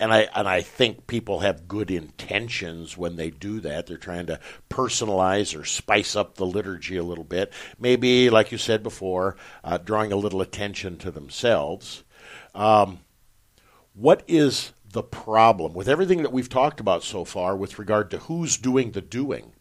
[0.00, 3.86] and I and I think people have good intentions when they do that.
[3.86, 4.40] They're trying to
[4.70, 7.52] personalize or spice up the liturgy a little bit.
[7.78, 12.02] Maybe, like you said before, uh, drawing a little attention to themselves.
[12.54, 13.00] Um,
[13.92, 18.18] what is the problem with everything that we've talked about so far with regard to
[18.18, 19.52] who's doing the doing?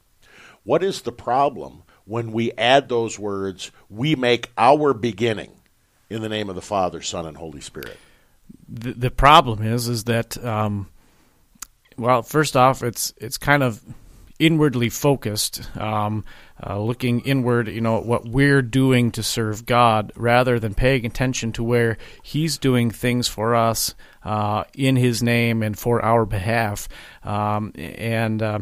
[0.63, 3.71] What is the problem when we add those words?
[3.89, 5.51] We make our beginning
[6.09, 7.97] in the name of the Father, Son, and Holy Spirit
[8.69, 10.87] the, problem is is that um,
[11.99, 13.83] well, first off, it's it's kind of
[14.39, 16.23] inwardly focused, um,
[16.65, 21.51] uh, looking inward, you know, what we're doing to serve God, rather than paying attention
[21.53, 26.87] to where He's doing things for us uh, in His name and for our behalf.
[27.23, 28.59] Um, and uh,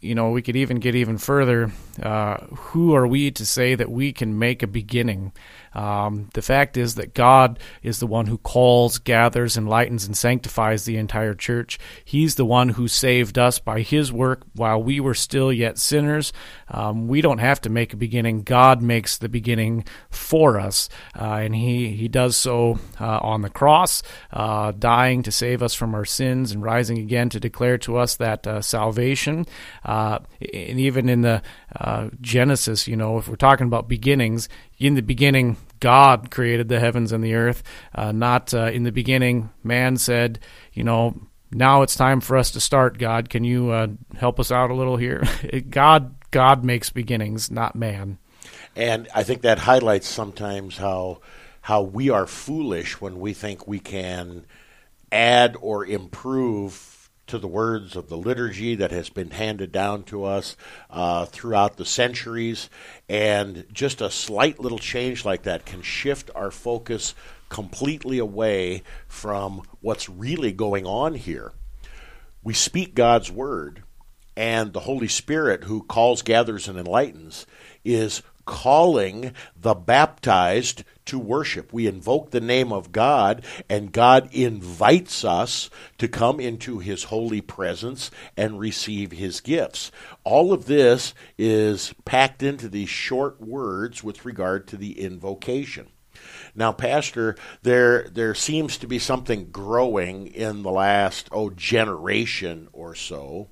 [0.00, 1.70] you know, we could even get even further.
[2.02, 5.32] Uh, who are we to say that we can make a beginning?
[5.78, 10.84] Um, the fact is that God is the one who calls, gathers, enlightens, and sanctifies
[10.84, 11.78] the entire church.
[12.04, 16.32] He's the one who saved us by His work while we were still yet sinners.
[16.66, 18.42] Um, we don't have to make a beginning.
[18.42, 23.50] God makes the beginning for us, uh, and He He does so uh, on the
[23.50, 24.02] cross,
[24.32, 28.16] uh, dying to save us from our sins and rising again to declare to us
[28.16, 29.46] that uh, salvation.
[29.84, 31.40] Uh, and even in the
[31.76, 34.48] uh, Genesis, you know, if we're talking about beginnings,
[34.78, 37.62] in the beginning, God created the heavens and the earth,
[37.94, 40.38] uh, not uh, in the beginning, man said,
[40.72, 41.20] you know,
[41.50, 42.98] now it's time for us to start.
[42.98, 45.24] God, can you uh, help us out a little here?
[45.70, 48.18] God, God makes beginnings, not man.
[48.76, 51.20] And I think that highlights sometimes how
[51.62, 54.46] how we are foolish when we think we can
[55.12, 56.87] add or improve
[57.28, 60.56] to the words of the liturgy that has been handed down to us
[60.90, 62.68] uh, throughout the centuries.
[63.08, 67.14] And just a slight little change like that can shift our focus
[67.48, 71.52] completely away from what's really going on here.
[72.42, 73.82] We speak God's word,
[74.36, 77.46] and the Holy Spirit, who calls, gathers, and enlightens,
[77.84, 81.70] is calling the baptized to worship.
[81.70, 85.68] We invoke the name of God, and God invites us
[85.98, 89.92] to come into his holy presence and receive his gifts.
[90.24, 95.88] All of this is packed into these short words with regard to the invocation.
[96.54, 102.94] Now, Pastor, there there seems to be something growing in the last oh generation or
[102.94, 103.48] so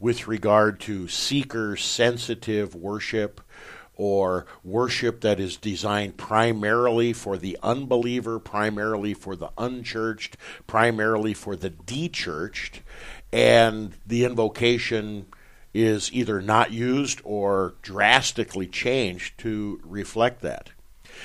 [0.00, 3.40] with regard to seeker sensitive worship
[3.98, 10.36] or worship that is designed primarily for the unbeliever, primarily for the unchurched,
[10.66, 12.80] primarily for the dechurched,
[13.32, 15.26] and the invocation
[15.74, 20.70] is either not used or drastically changed to reflect that.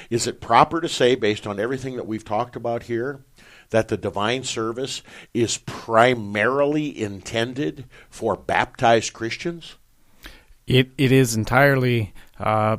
[0.09, 3.23] Is it proper to say, based on everything that we've talked about here,
[3.69, 5.03] that the divine service
[5.33, 9.75] is primarily intended for baptized Christians?
[10.65, 12.13] It it is entirely
[12.43, 12.77] uh,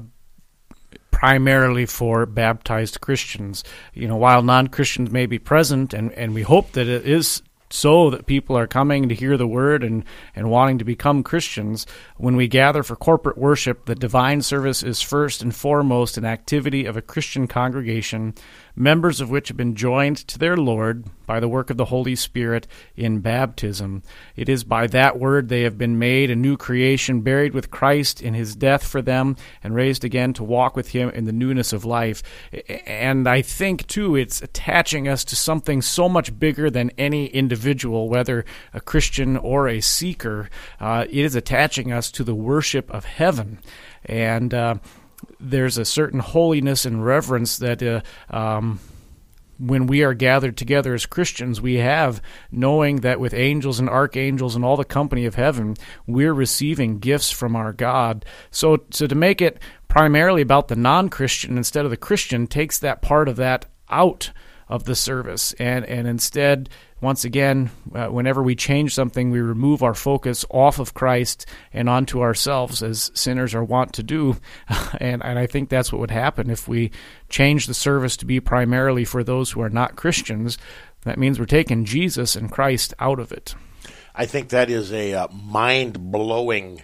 [1.11, 3.65] primarily for baptized Christians.
[3.95, 7.43] You know, while non Christians may be present, and, and we hope that it is
[7.71, 10.05] so that people are coming to hear the word and,
[10.37, 11.87] and wanting to become Christians.
[12.17, 16.85] When we gather for corporate worship, the divine service is first and foremost an activity
[16.85, 18.35] of a Christian congregation
[18.77, 22.15] members of which have been joined to their Lord by the work of the Holy
[22.17, 22.67] Spirit
[22.97, 24.03] in baptism.
[24.37, 28.21] It is by that word they have been made a new creation, buried with Christ
[28.21, 31.73] in his death for them, and raised again to walk with him in the newness
[31.73, 32.23] of life.
[32.87, 38.09] And I think, too, it's attaching us to something so much bigger than any individual
[38.09, 40.51] whether a Christian or a seeker,
[40.81, 43.59] uh, it is attaching us to the worship of heaven.
[44.05, 44.77] And uh,
[45.41, 48.01] there's a certain holiness and reverence that uh,
[48.31, 48.81] um,
[49.59, 52.21] when we are gathered together as Christians, we have
[52.51, 57.31] knowing that with angels and archangels and all the company of heaven, we're receiving gifts
[57.31, 58.25] from our God.
[58.51, 59.59] So, so to make it
[59.89, 64.31] primarily about the non Christian instead of the Christian takes that part of that out
[64.69, 65.53] of the service.
[65.55, 66.69] And, and instead,
[67.01, 71.89] once again, uh, whenever we change something, we remove our focus off of Christ and
[71.89, 74.37] onto ourselves, as sinners are wont to do.
[75.01, 76.91] and, and I think that's what would happen if we
[77.29, 80.57] change the service to be primarily for those who are not Christians.
[81.03, 83.55] That means we're taking Jesus and Christ out of it.
[84.15, 86.83] I think that is a uh, mind blowing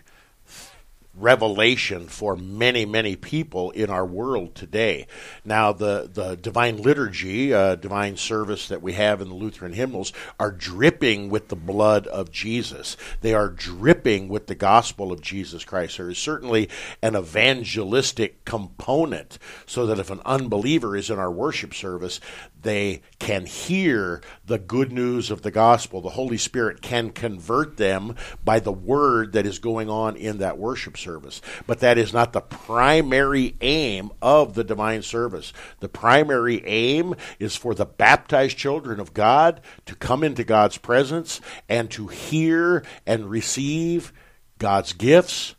[1.20, 5.06] revelation for many, many people in our world today.
[5.44, 10.12] Now, the, the divine liturgy, uh, divine service that we have in the Lutheran hymnals
[10.38, 12.96] are dripping with the blood of Jesus.
[13.20, 15.96] They are dripping with the gospel of Jesus Christ.
[15.96, 16.68] There is certainly
[17.02, 22.20] an evangelistic component so that if an unbeliever is in our worship service,
[22.62, 26.00] they can hear the good news of the gospel.
[26.00, 30.58] The Holy Spirit can convert them by the word that is going on in that
[30.58, 31.40] worship service.
[31.66, 35.52] But that is not the primary aim of the divine service.
[35.80, 41.40] The primary aim is for the baptized children of God to come into God's presence
[41.68, 44.12] and to hear and receive
[44.58, 45.54] God's gifts,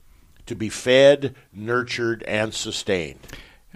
[0.45, 3.19] to be fed, nurtured, and sustained.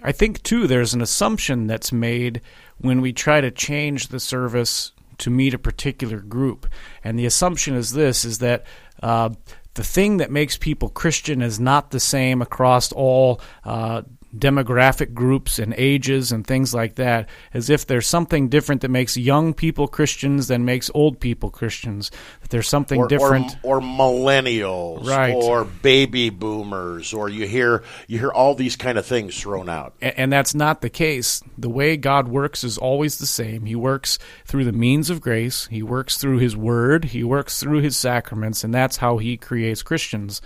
[0.02, 2.42] I think, too, there's an assumption that's made
[2.78, 6.66] when we try to change the service to meet a particular group.
[7.02, 8.66] And the assumption is this is that
[9.02, 9.30] uh,
[9.74, 14.02] the thing that makes people Christian is not the same across all uh,
[14.38, 19.16] demographic groups and ages and things like that, as if there's something different that makes
[19.16, 22.10] young people Christians than makes old people Christians.
[22.42, 25.34] That there's something or, different, or, or millennials, Right.
[25.34, 29.94] or baby boomers, or you hear you hear all these kind of things thrown out.
[30.02, 31.42] A- and that's not the case.
[31.58, 33.66] The way God works is always the same.
[33.66, 35.66] He works through the means of grace.
[35.70, 37.06] He works through His Word.
[37.06, 40.40] He works through His sacraments, and that's how He creates Christians.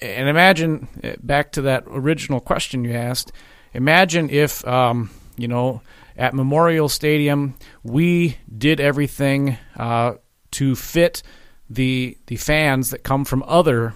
[0.00, 3.32] And imagine uh, back to that original question you asked.
[3.74, 5.82] Imagine if um, you know
[6.16, 10.14] at Memorial Stadium we did everything uh,
[10.52, 11.22] to fit
[11.68, 13.94] the the fans that come from other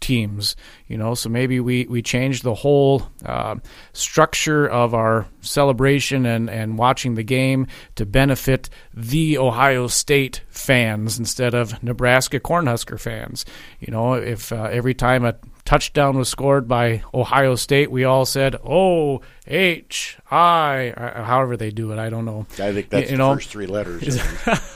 [0.00, 0.56] teams
[0.88, 1.14] you know?
[1.14, 3.56] So maybe we we changed the whole uh,
[3.92, 11.18] structure of our celebration and and watching the game to benefit the ohio state fans
[11.18, 13.44] instead of nebraska cornhusker fans.
[13.78, 15.36] You know if uh, every time a
[15.68, 21.70] touchdown was scored by ohio state we all said o h i or however they
[21.70, 24.20] do it i don't know I think that's You know, first three letters.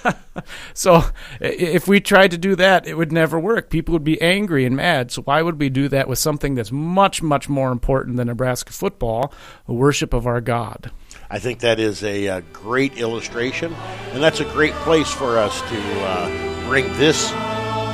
[0.74, 1.04] so
[1.40, 3.70] if we tried to do that, it would never work.
[3.70, 5.10] People would be angry and mad.
[5.10, 8.72] So why would we do that with something that's much, much more important than Nebraska
[8.72, 9.32] football,
[9.66, 10.90] the worship of our God?
[11.30, 13.74] I think that is a, uh great illustration,
[14.12, 17.32] and that's a great place for us to uh, bring this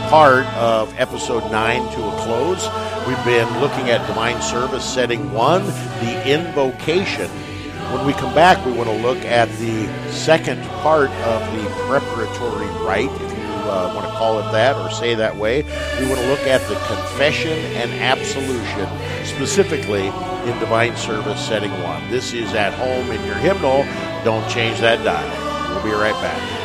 [0.09, 2.67] part of episode 9 to a close.
[3.07, 7.29] We've been looking at Divine Service Setting 1, the invocation.
[7.93, 12.69] When we come back, we want to look at the second part of the preparatory
[12.87, 15.63] rite, if you uh, want to call it that or say that way.
[16.01, 18.89] We want to look at the confession and absolution,
[19.27, 20.07] specifically
[20.51, 22.11] in Divine Service Setting 1.
[22.11, 23.85] This is at home in your hymnal.
[24.25, 25.75] Don't change that dial.
[25.75, 26.58] We'll be right back.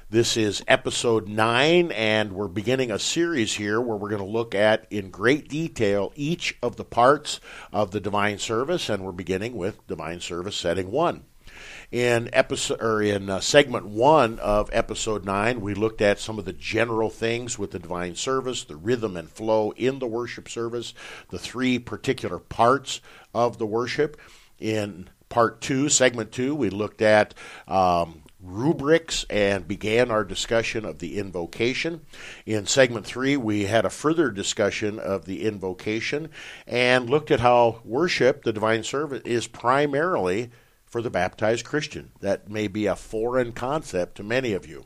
[0.10, 4.54] This is episode 9, and we're beginning a series here where we're going to look
[4.54, 7.40] at in great detail each of the parts
[7.72, 11.24] of the divine service, and we're beginning with divine service setting 1.
[11.92, 16.46] In episode or in uh, segment 1 of episode 9, we looked at some of
[16.46, 20.94] the general things with the divine service, the rhythm and flow in the worship service,
[21.32, 23.02] the three particular parts
[23.34, 24.18] of the worship.
[24.60, 27.34] In part two, segment two, we looked at
[27.68, 32.02] um, rubrics and began our discussion of the invocation.
[32.46, 36.30] In segment three, we had a further discussion of the invocation
[36.68, 40.52] and looked at how worship, the divine service, is primarily
[40.90, 42.12] for the baptized Christian.
[42.20, 44.86] That may be a foreign concept to many of you.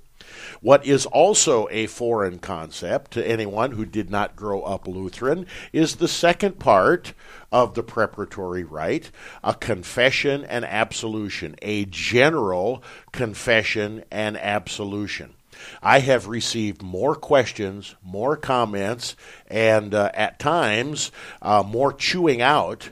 [0.61, 5.97] What is also a foreign concept to anyone who did not grow up Lutheran is
[5.97, 7.13] the second part
[7.51, 9.11] of the preparatory rite
[9.43, 15.33] a confession and absolution, a general confession and absolution.
[15.81, 19.15] I have received more questions, more comments,
[19.47, 22.89] and uh, at times uh, more chewing out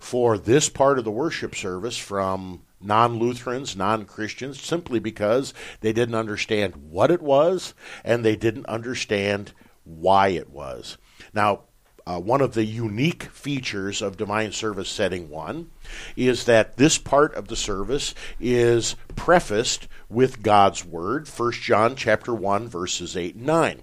[0.00, 5.92] for this part of the worship service from non Lutherans, non Christians, simply because they
[5.92, 9.52] didn't understand what it was and they didn't understand
[9.84, 10.96] why it was.
[11.32, 11.64] Now,
[12.06, 15.70] uh, one of the unique features of Divine Service Setting 1
[16.16, 22.34] is that this part of the service is prefaced with God's Word, 1 John chapter
[22.34, 23.82] 1, verses 8 and 9.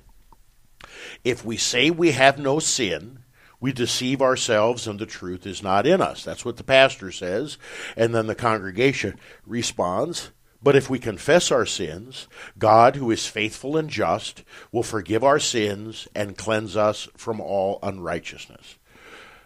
[1.23, 3.19] If we say we have no sin,
[3.59, 6.23] we deceive ourselves and the truth is not in us.
[6.23, 7.57] That's what the pastor says.
[7.95, 10.31] And then the congregation responds.
[10.61, 12.27] But if we confess our sins,
[12.57, 17.79] God, who is faithful and just, will forgive our sins and cleanse us from all
[17.83, 18.75] unrighteousness.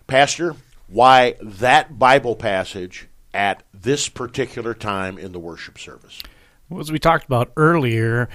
[0.08, 0.56] Pastor,
[0.88, 6.22] why that Bible passage at this particular time in the worship service?
[6.70, 8.30] Well, as we talked about earlier,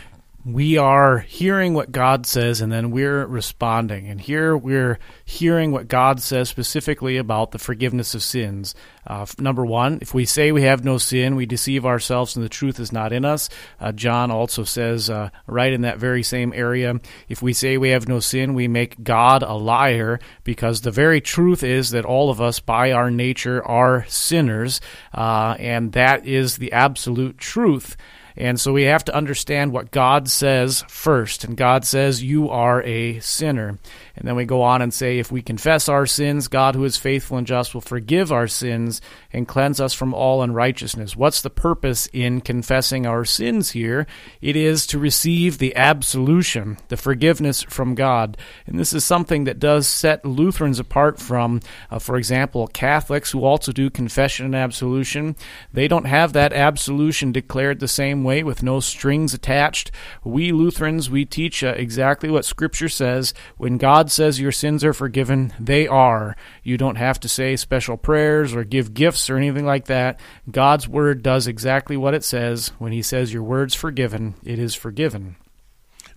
[0.46, 4.06] we are hearing what God says and then we're responding.
[4.06, 8.72] And here we're hearing what God says specifically about the forgiveness of sins.
[9.04, 12.48] Uh, number one, if we say we have no sin, we deceive ourselves and the
[12.48, 13.48] truth is not in us.
[13.80, 17.88] Uh, John also says, uh, right in that very same area, if we say we
[17.88, 22.30] have no sin, we make God a liar because the very truth is that all
[22.30, 24.80] of us, by our nature, are sinners.
[25.12, 27.96] Uh, and that is the absolute truth.
[28.36, 31.44] And so we have to understand what God says first.
[31.44, 33.78] And God says, You are a sinner.
[34.16, 36.96] And then we go on and say, if we confess our sins, God, who is
[36.96, 41.14] faithful and just, will forgive our sins and cleanse us from all unrighteousness.
[41.14, 44.06] What's the purpose in confessing our sins here?
[44.40, 48.38] It is to receive the absolution, the forgiveness from God.
[48.66, 51.60] And this is something that does set Lutherans apart from,
[51.90, 55.36] uh, for example, Catholics who also do confession and absolution.
[55.74, 59.90] They don't have that absolution declared the same way with no strings attached.
[60.22, 63.32] We Lutherans, we teach uh, exactly what Scripture says.
[63.56, 66.36] When God says your sins are forgiven, they are.
[66.62, 70.20] You don't have to say special prayers or give gifts or anything like that.
[70.50, 72.72] God's word does exactly what it says.
[72.78, 75.36] When He says your word's forgiven, it is forgiven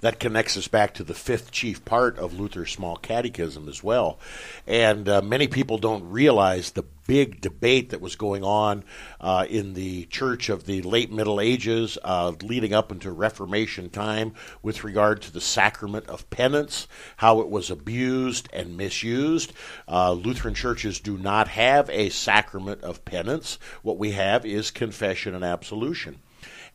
[0.01, 4.19] that connects us back to the fifth chief part of Luther's small catechism as well.
[4.65, 8.83] And uh, many people don't realize the big debate that was going on
[9.19, 14.35] uh, in the church of the late Middle Ages, uh, leading up into Reformation time,
[14.61, 16.87] with regard to the sacrament of penance,
[17.17, 19.53] how it was abused and misused.
[19.87, 23.57] Uh, Lutheran churches do not have a sacrament of penance.
[23.81, 26.19] What we have is confession and absolution.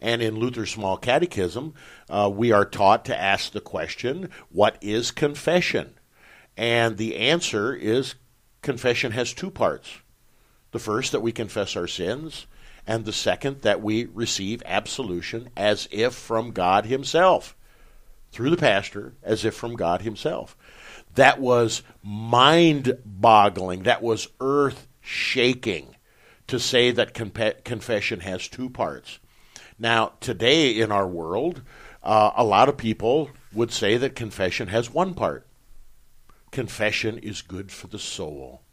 [0.01, 1.75] And in Luther's Small Catechism,
[2.11, 5.95] uh, we are taught to ask the question, What is confession?
[6.57, 8.17] And the answer is
[8.63, 9.99] confession has two parts.
[10.75, 12.49] The first, that we confess our sins,
[12.85, 17.55] and the second, that we receive absolution as if from God Himself,
[18.33, 20.57] through the pastor, as if from God Himself.
[21.15, 25.95] That was mind boggling, that was earth shaking
[26.49, 29.21] to say that confession has two parts.
[29.79, 31.63] Now, today in our world,
[32.03, 35.47] uh, a lot of people would say that confession has one part.
[36.51, 38.64] Confession is good for the soul.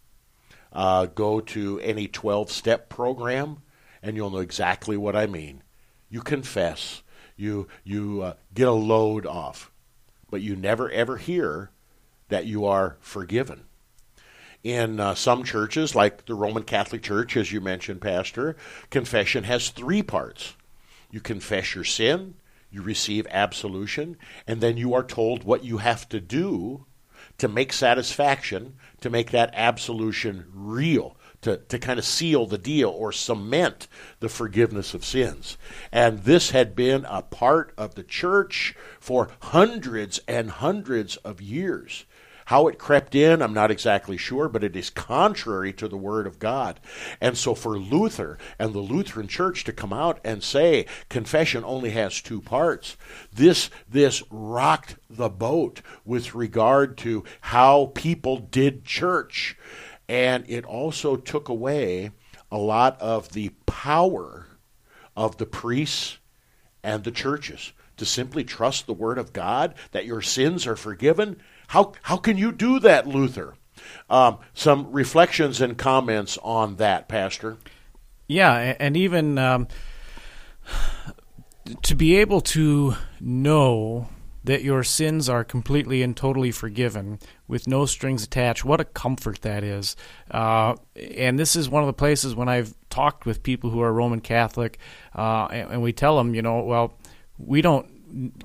[0.72, 3.62] Uh, go to any 12 step program,
[4.02, 5.64] and you'll know exactly what I mean.
[6.10, 7.04] You confess,
[7.36, 9.72] you, you uh, get a load off,
[10.30, 11.72] but you never ever hear
[12.30, 13.66] that you are forgiven.
[14.64, 18.56] In uh, some churches, like the Roman Catholic Church, as you mentioned, Pastor,
[18.90, 20.54] confession has three parts
[21.12, 22.36] you confess your sin,
[22.72, 24.18] you receive absolution,
[24.48, 26.86] and then you are told what you have to do
[27.38, 32.90] to make satisfaction, to make that absolution real, to, to kind of seal the deal
[32.90, 33.88] or cement
[34.20, 35.58] the forgiveness of sins.
[35.92, 42.06] And this had been a part of the church for hundreds and hundreds of years.
[42.52, 46.28] How it crept in, I'm not exactly sure, but it is contrary to the Word
[46.28, 46.82] of God.
[47.22, 51.92] And so for Luther and the Lutheran Church to come out and say confession only
[51.92, 52.98] has two parts,
[53.34, 59.58] this, this rocked the boat with regard to how people did church.
[60.10, 62.12] And it also took away
[62.52, 64.48] a lot of the power
[65.16, 66.18] of the priests
[66.84, 71.40] and the churches to simply trust the Word of God that your sins are forgiven
[71.72, 73.56] how, how can you do that, Luther?
[74.10, 77.60] Um, some reflections and comments on that, Pastor.
[78.28, 79.70] Yeah, and even um,
[81.82, 84.10] to be able to know
[84.44, 88.66] that your sins are completely and totally forgiven with no strings attached.
[88.66, 89.96] What a comfort that is.
[90.30, 90.76] Uh,
[91.16, 94.20] and this is one of the places when I've talked with people who are Roman
[94.20, 94.78] Catholic,
[95.16, 96.98] uh, and, and we tell them, you know, well,
[97.38, 97.88] we don't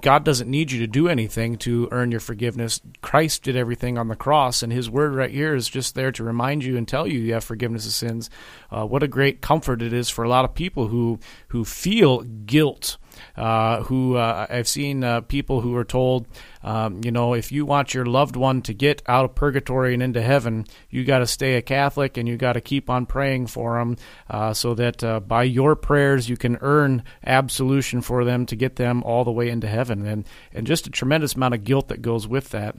[0.01, 2.81] God doesn't need you to do anything to earn your forgiveness.
[3.03, 6.25] Christ did everything on the cross, and His word right here is just there to
[6.25, 8.31] remind you and tell you you have forgiveness of sins.
[8.71, 12.21] Uh, what a great comfort it is for a lot of people who who feel
[12.23, 12.99] guilt
[13.37, 16.27] uh, who uh, I've seen uh, people who are told,
[16.63, 20.03] um, you know, if you want your loved one to get out of purgatory and
[20.03, 23.47] into heaven, you got to stay a Catholic and you got to keep on praying
[23.47, 23.97] for them
[24.31, 28.77] uh, so that uh, by your prayers you can earn absolution for them to get
[28.77, 30.07] them all the way into heaven.
[30.07, 32.77] And, and just a tremendous amount of guilt that goes with that.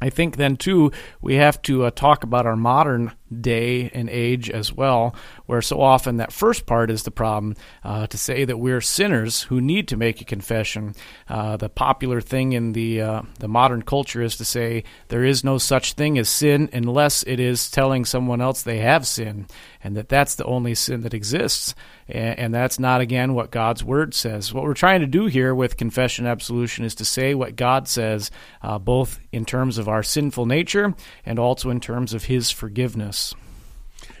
[0.00, 4.50] I think then too we have to uh, talk about our modern day and age
[4.50, 5.14] as well,
[5.46, 9.42] where so often that first part is the problem uh, to say that we're sinners
[9.42, 10.94] who need to make a confession.
[11.28, 15.44] Uh, the popular thing in the uh, the modern culture is to say there is
[15.44, 19.46] no such thing as sin unless it is telling someone else they have sin,
[19.84, 21.74] and that that's the only sin that exists.
[22.08, 24.52] And, and that's not again what God's word says.
[24.52, 27.86] What we're trying to do here with confession and absolution is to say what God
[27.86, 28.30] says,
[28.62, 33.34] uh, both in terms of our sinful nature and also in terms of His forgiveness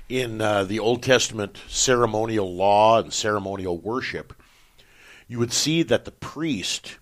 [0.08, 4.34] in uh, the Old Testament ceremonial law and ceremonial worship,
[5.28, 6.98] you would see that the priest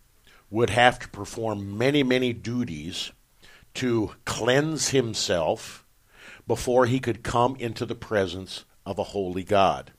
[0.50, 3.12] would have to perform many, many duties
[3.74, 5.81] to cleanse himself
[6.52, 9.90] before he could come into the presence of a holy God.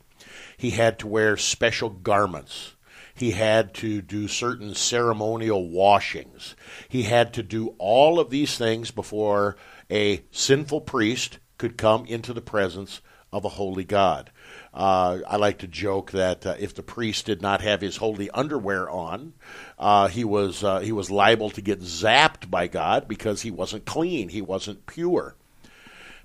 [0.55, 2.75] He had to wear special garments.
[3.15, 6.55] He had to do certain ceremonial washings.
[6.87, 9.57] He had to do all of these things before
[9.89, 13.01] a sinful priest could come into the presence
[13.31, 14.29] of a holy God.
[14.75, 18.29] Uh, I like to joke that uh, if the priest did not have his holy
[18.29, 19.33] underwear on,
[19.79, 23.85] uh, he was uh, he was liable to get zapped by God because he wasn't
[23.85, 25.35] clean, he wasn't pure.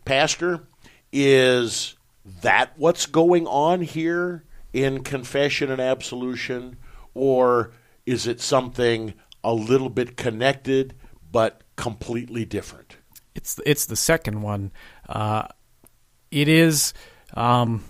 [0.08, 0.66] Pastor,
[1.12, 1.94] is
[2.40, 4.42] that what's going on here
[4.72, 6.78] in confession and absolution,
[7.12, 7.72] or
[8.06, 9.12] is it something
[9.44, 10.94] a little bit connected
[11.30, 12.96] but completely different?
[13.34, 14.72] It's it's the second one.
[15.06, 15.48] Uh,
[16.30, 16.94] it is
[17.34, 17.84] um,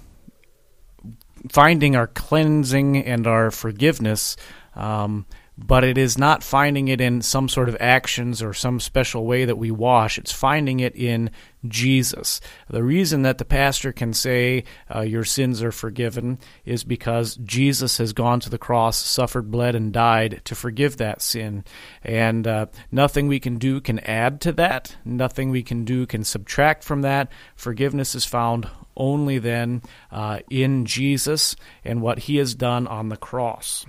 [1.49, 4.37] finding our cleansing and our forgiveness.
[4.75, 5.25] Um,
[5.61, 9.45] but it is not finding it in some sort of actions or some special way
[9.45, 10.17] that we wash.
[10.17, 11.31] It's finding it in
[11.67, 12.41] Jesus.
[12.71, 14.63] The reason that the pastor can say
[14.95, 19.75] uh, your sins are forgiven is because Jesus has gone to the cross, suffered, bled,
[19.75, 21.65] and died to forgive that sin.
[22.05, 26.23] And uh, nothing we can do can add to that, nothing we can do can
[26.23, 27.33] subtract from that.
[27.57, 29.83] Forgiveness is found only then
[30.13, 33.85] uh, in Jesus and what he has done on the cross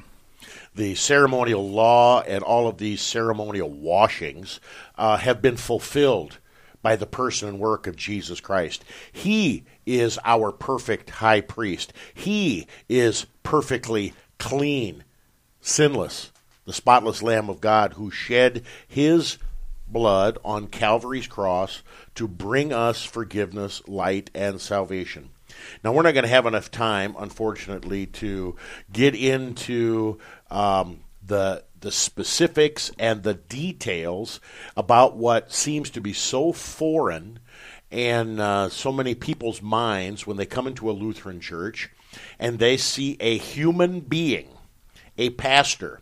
[0.80, 4.61] the ceremonial law and all of these ceremonial washings
[4.97, 6.38] uh, have been fulfilled
[6.82, 8.86] by the person and work of Jesus Christ.
[9.11, 11.91] He is our perfect high priest.
[12.13, 15.03] He is perfectly clean,
[15.59, 16.32] sinless,
[16.63, 19.38] the spotless Lamb of God who shed his
[19.86, 21.84] blood on Calvary's cross
[22.15, 25.32] to bring us forgiveness, light, and salvation.
[25.84, 28.55] Now, we're not going to have enough time, unfortunately, to
[28.91, 34.41] get into um, the the specifics and the details
[34.76, 37.39] about what seems to be so foreign
[37.91, 41.89] and uh, so many people's minds when they come into a Lutheran church
[42.38, 44.49] and they see a human being,
[45.18, 46.01] a pastor,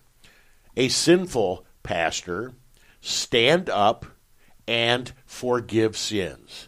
[0.75, 2.53] a sinful pastor,
[3.01, 4.05] stand up
[4.67, 6.67] and forgive sins.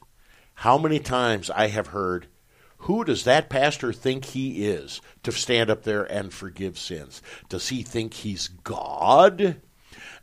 [0.55, 2.27] How many times I have heard,
[2.89, 7.21] who does that pastor think he is to stand up there and forgive sins?
[7.47, 9.61] Does he think he's God?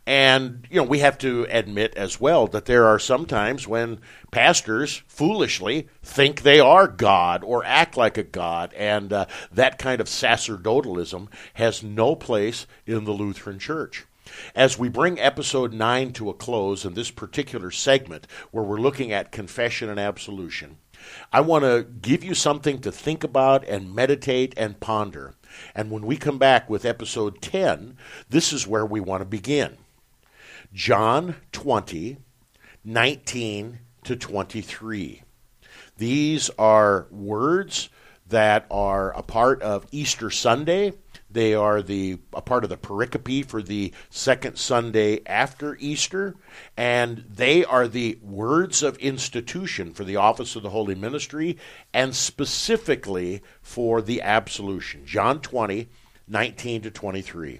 [0.05, 4.01] And, you know, we have to admit as well that there are some times when
[4.31, 8.73] pastors foolishly think they are God or act like a God.
[8.73, 14.05] And uh, that kind of sacerdotalism has no place in the Lutheran Church.
[14.53, 19.13] As we bring episode 9 to a close in this particular segment where we're looking
[19.13, 20.79] at confession and absolution,
[21.31, 25.35] I want to give you something to think about and meditate and ponder.
[25.75, 27.97] And when we come back with episode 10,
[28.29, 29.77] this is where we want to begin.
[30.73, 32.17] John 20,
[32.83, 35.23] 19 to 23.
[35.97, 37.89] These are words
[38.29, 40.93] that are a part of Easter Sunday.
[41.29, 46.35] They are the a part of the pericope for the second Sunday after Easter,
[46.77, 51.57] and they are the words of institution for the office of the holy ministry
[51.93, 55.05] and specifically for the absolution.
[55.05, 55.89] John 20,
[56.27, 57.59] 19 to 23.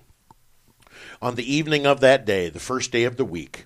[1.22, 3.66] On the evening of that day, the first day of the week,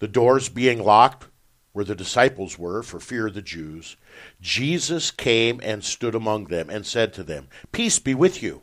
[0.00, 1.26] the doors being locked
[1.72, 3.96] where the disciples were for fear of the Jews,
[4.40, 8.62] Jesus came and stood among them and said to them, Peace be with you.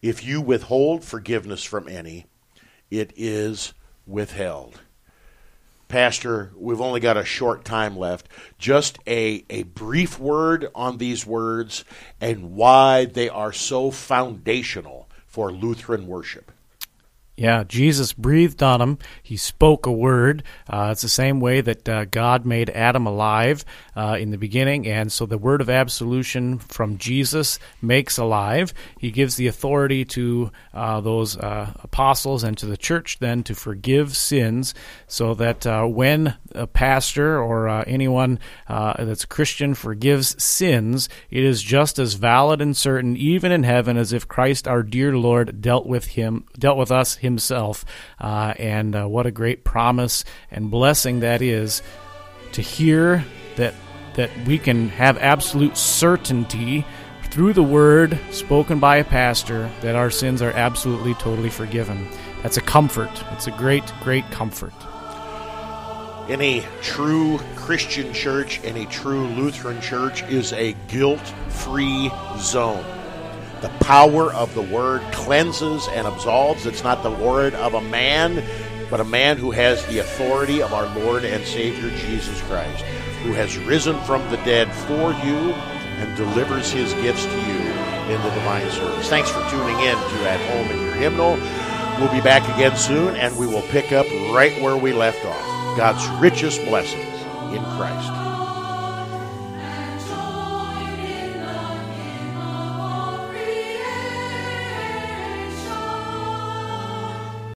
[0.00, 2.26] If you withhold forgiveness from any,
[2.90, 3.72] it is
[4.06, 4.80] withheld.
[5.88, 8.28] Pastor, we've only got a short time left.
[8.58, 11.84] Just a, a brief word on these words
[12.20, 16.52] and why they are so foundational for Lutheran worship.
[17.38, 18.98] Yeah, Jesus breathed on him.
[19.22, 20.42] He spoke a word.
[20.68, 23.64] Uh, it's the same way that uh, God made Adam alive
[23.94, 28.74] uh, in the beginning, and so the word of absolution from Jesus makes alive.
[28.98, 33.54] He gives the authority to uh, those uh, apostles and to the church then to
[33.54, 34.74] forgive sins,
[35.06, 42.00] so that uh, when a pastor or anyone that's Christian forgives sins, it is just
[42.00, 46.06] as valid and certain, even in heaven, as if Christ, our dear Lord, dealt with
[46.06, 47.84] him, dealt with us himself.
[48.18, 51.82] Uh, and uh, what a great promise and blessing that is
[52.52, 53.24] to hear
[53.56, 53.74] that
[54.14, 56.84] that we can have absolute certainty
[57.30, 62.08] through the word spoken by a pastor that our sins are absolutely totally forgiven.
[62.42, 63.10] That's a comfort.
[63.32, 64.72] It's a great, great comfort.
[66.28, 72.97] Any true Christian church, any true Lutheran church is a guilt free zone.
[73.60, 76.66] The power of the word cleanses and absolves.
[76.66, 78.44] It's not the word of a man,
[78.88, 82.84] but a man who has the authority of our Lord and Savior Jesus Christ,
[83.24, 85.52] who has risen from the dead for you
[85.98, 87.58] and delivers his gifts to you
[88.08, 89.08] in the divine service.
[89.08, 91.36] Thanks for tuning in to At Home in Your Hymnal.
[91.98, 95.76] We'll be back again soon, and we will pick up right where we left off.
[95.76, 97.04] God's richest blessings
[97.52, 98.27] in Christ.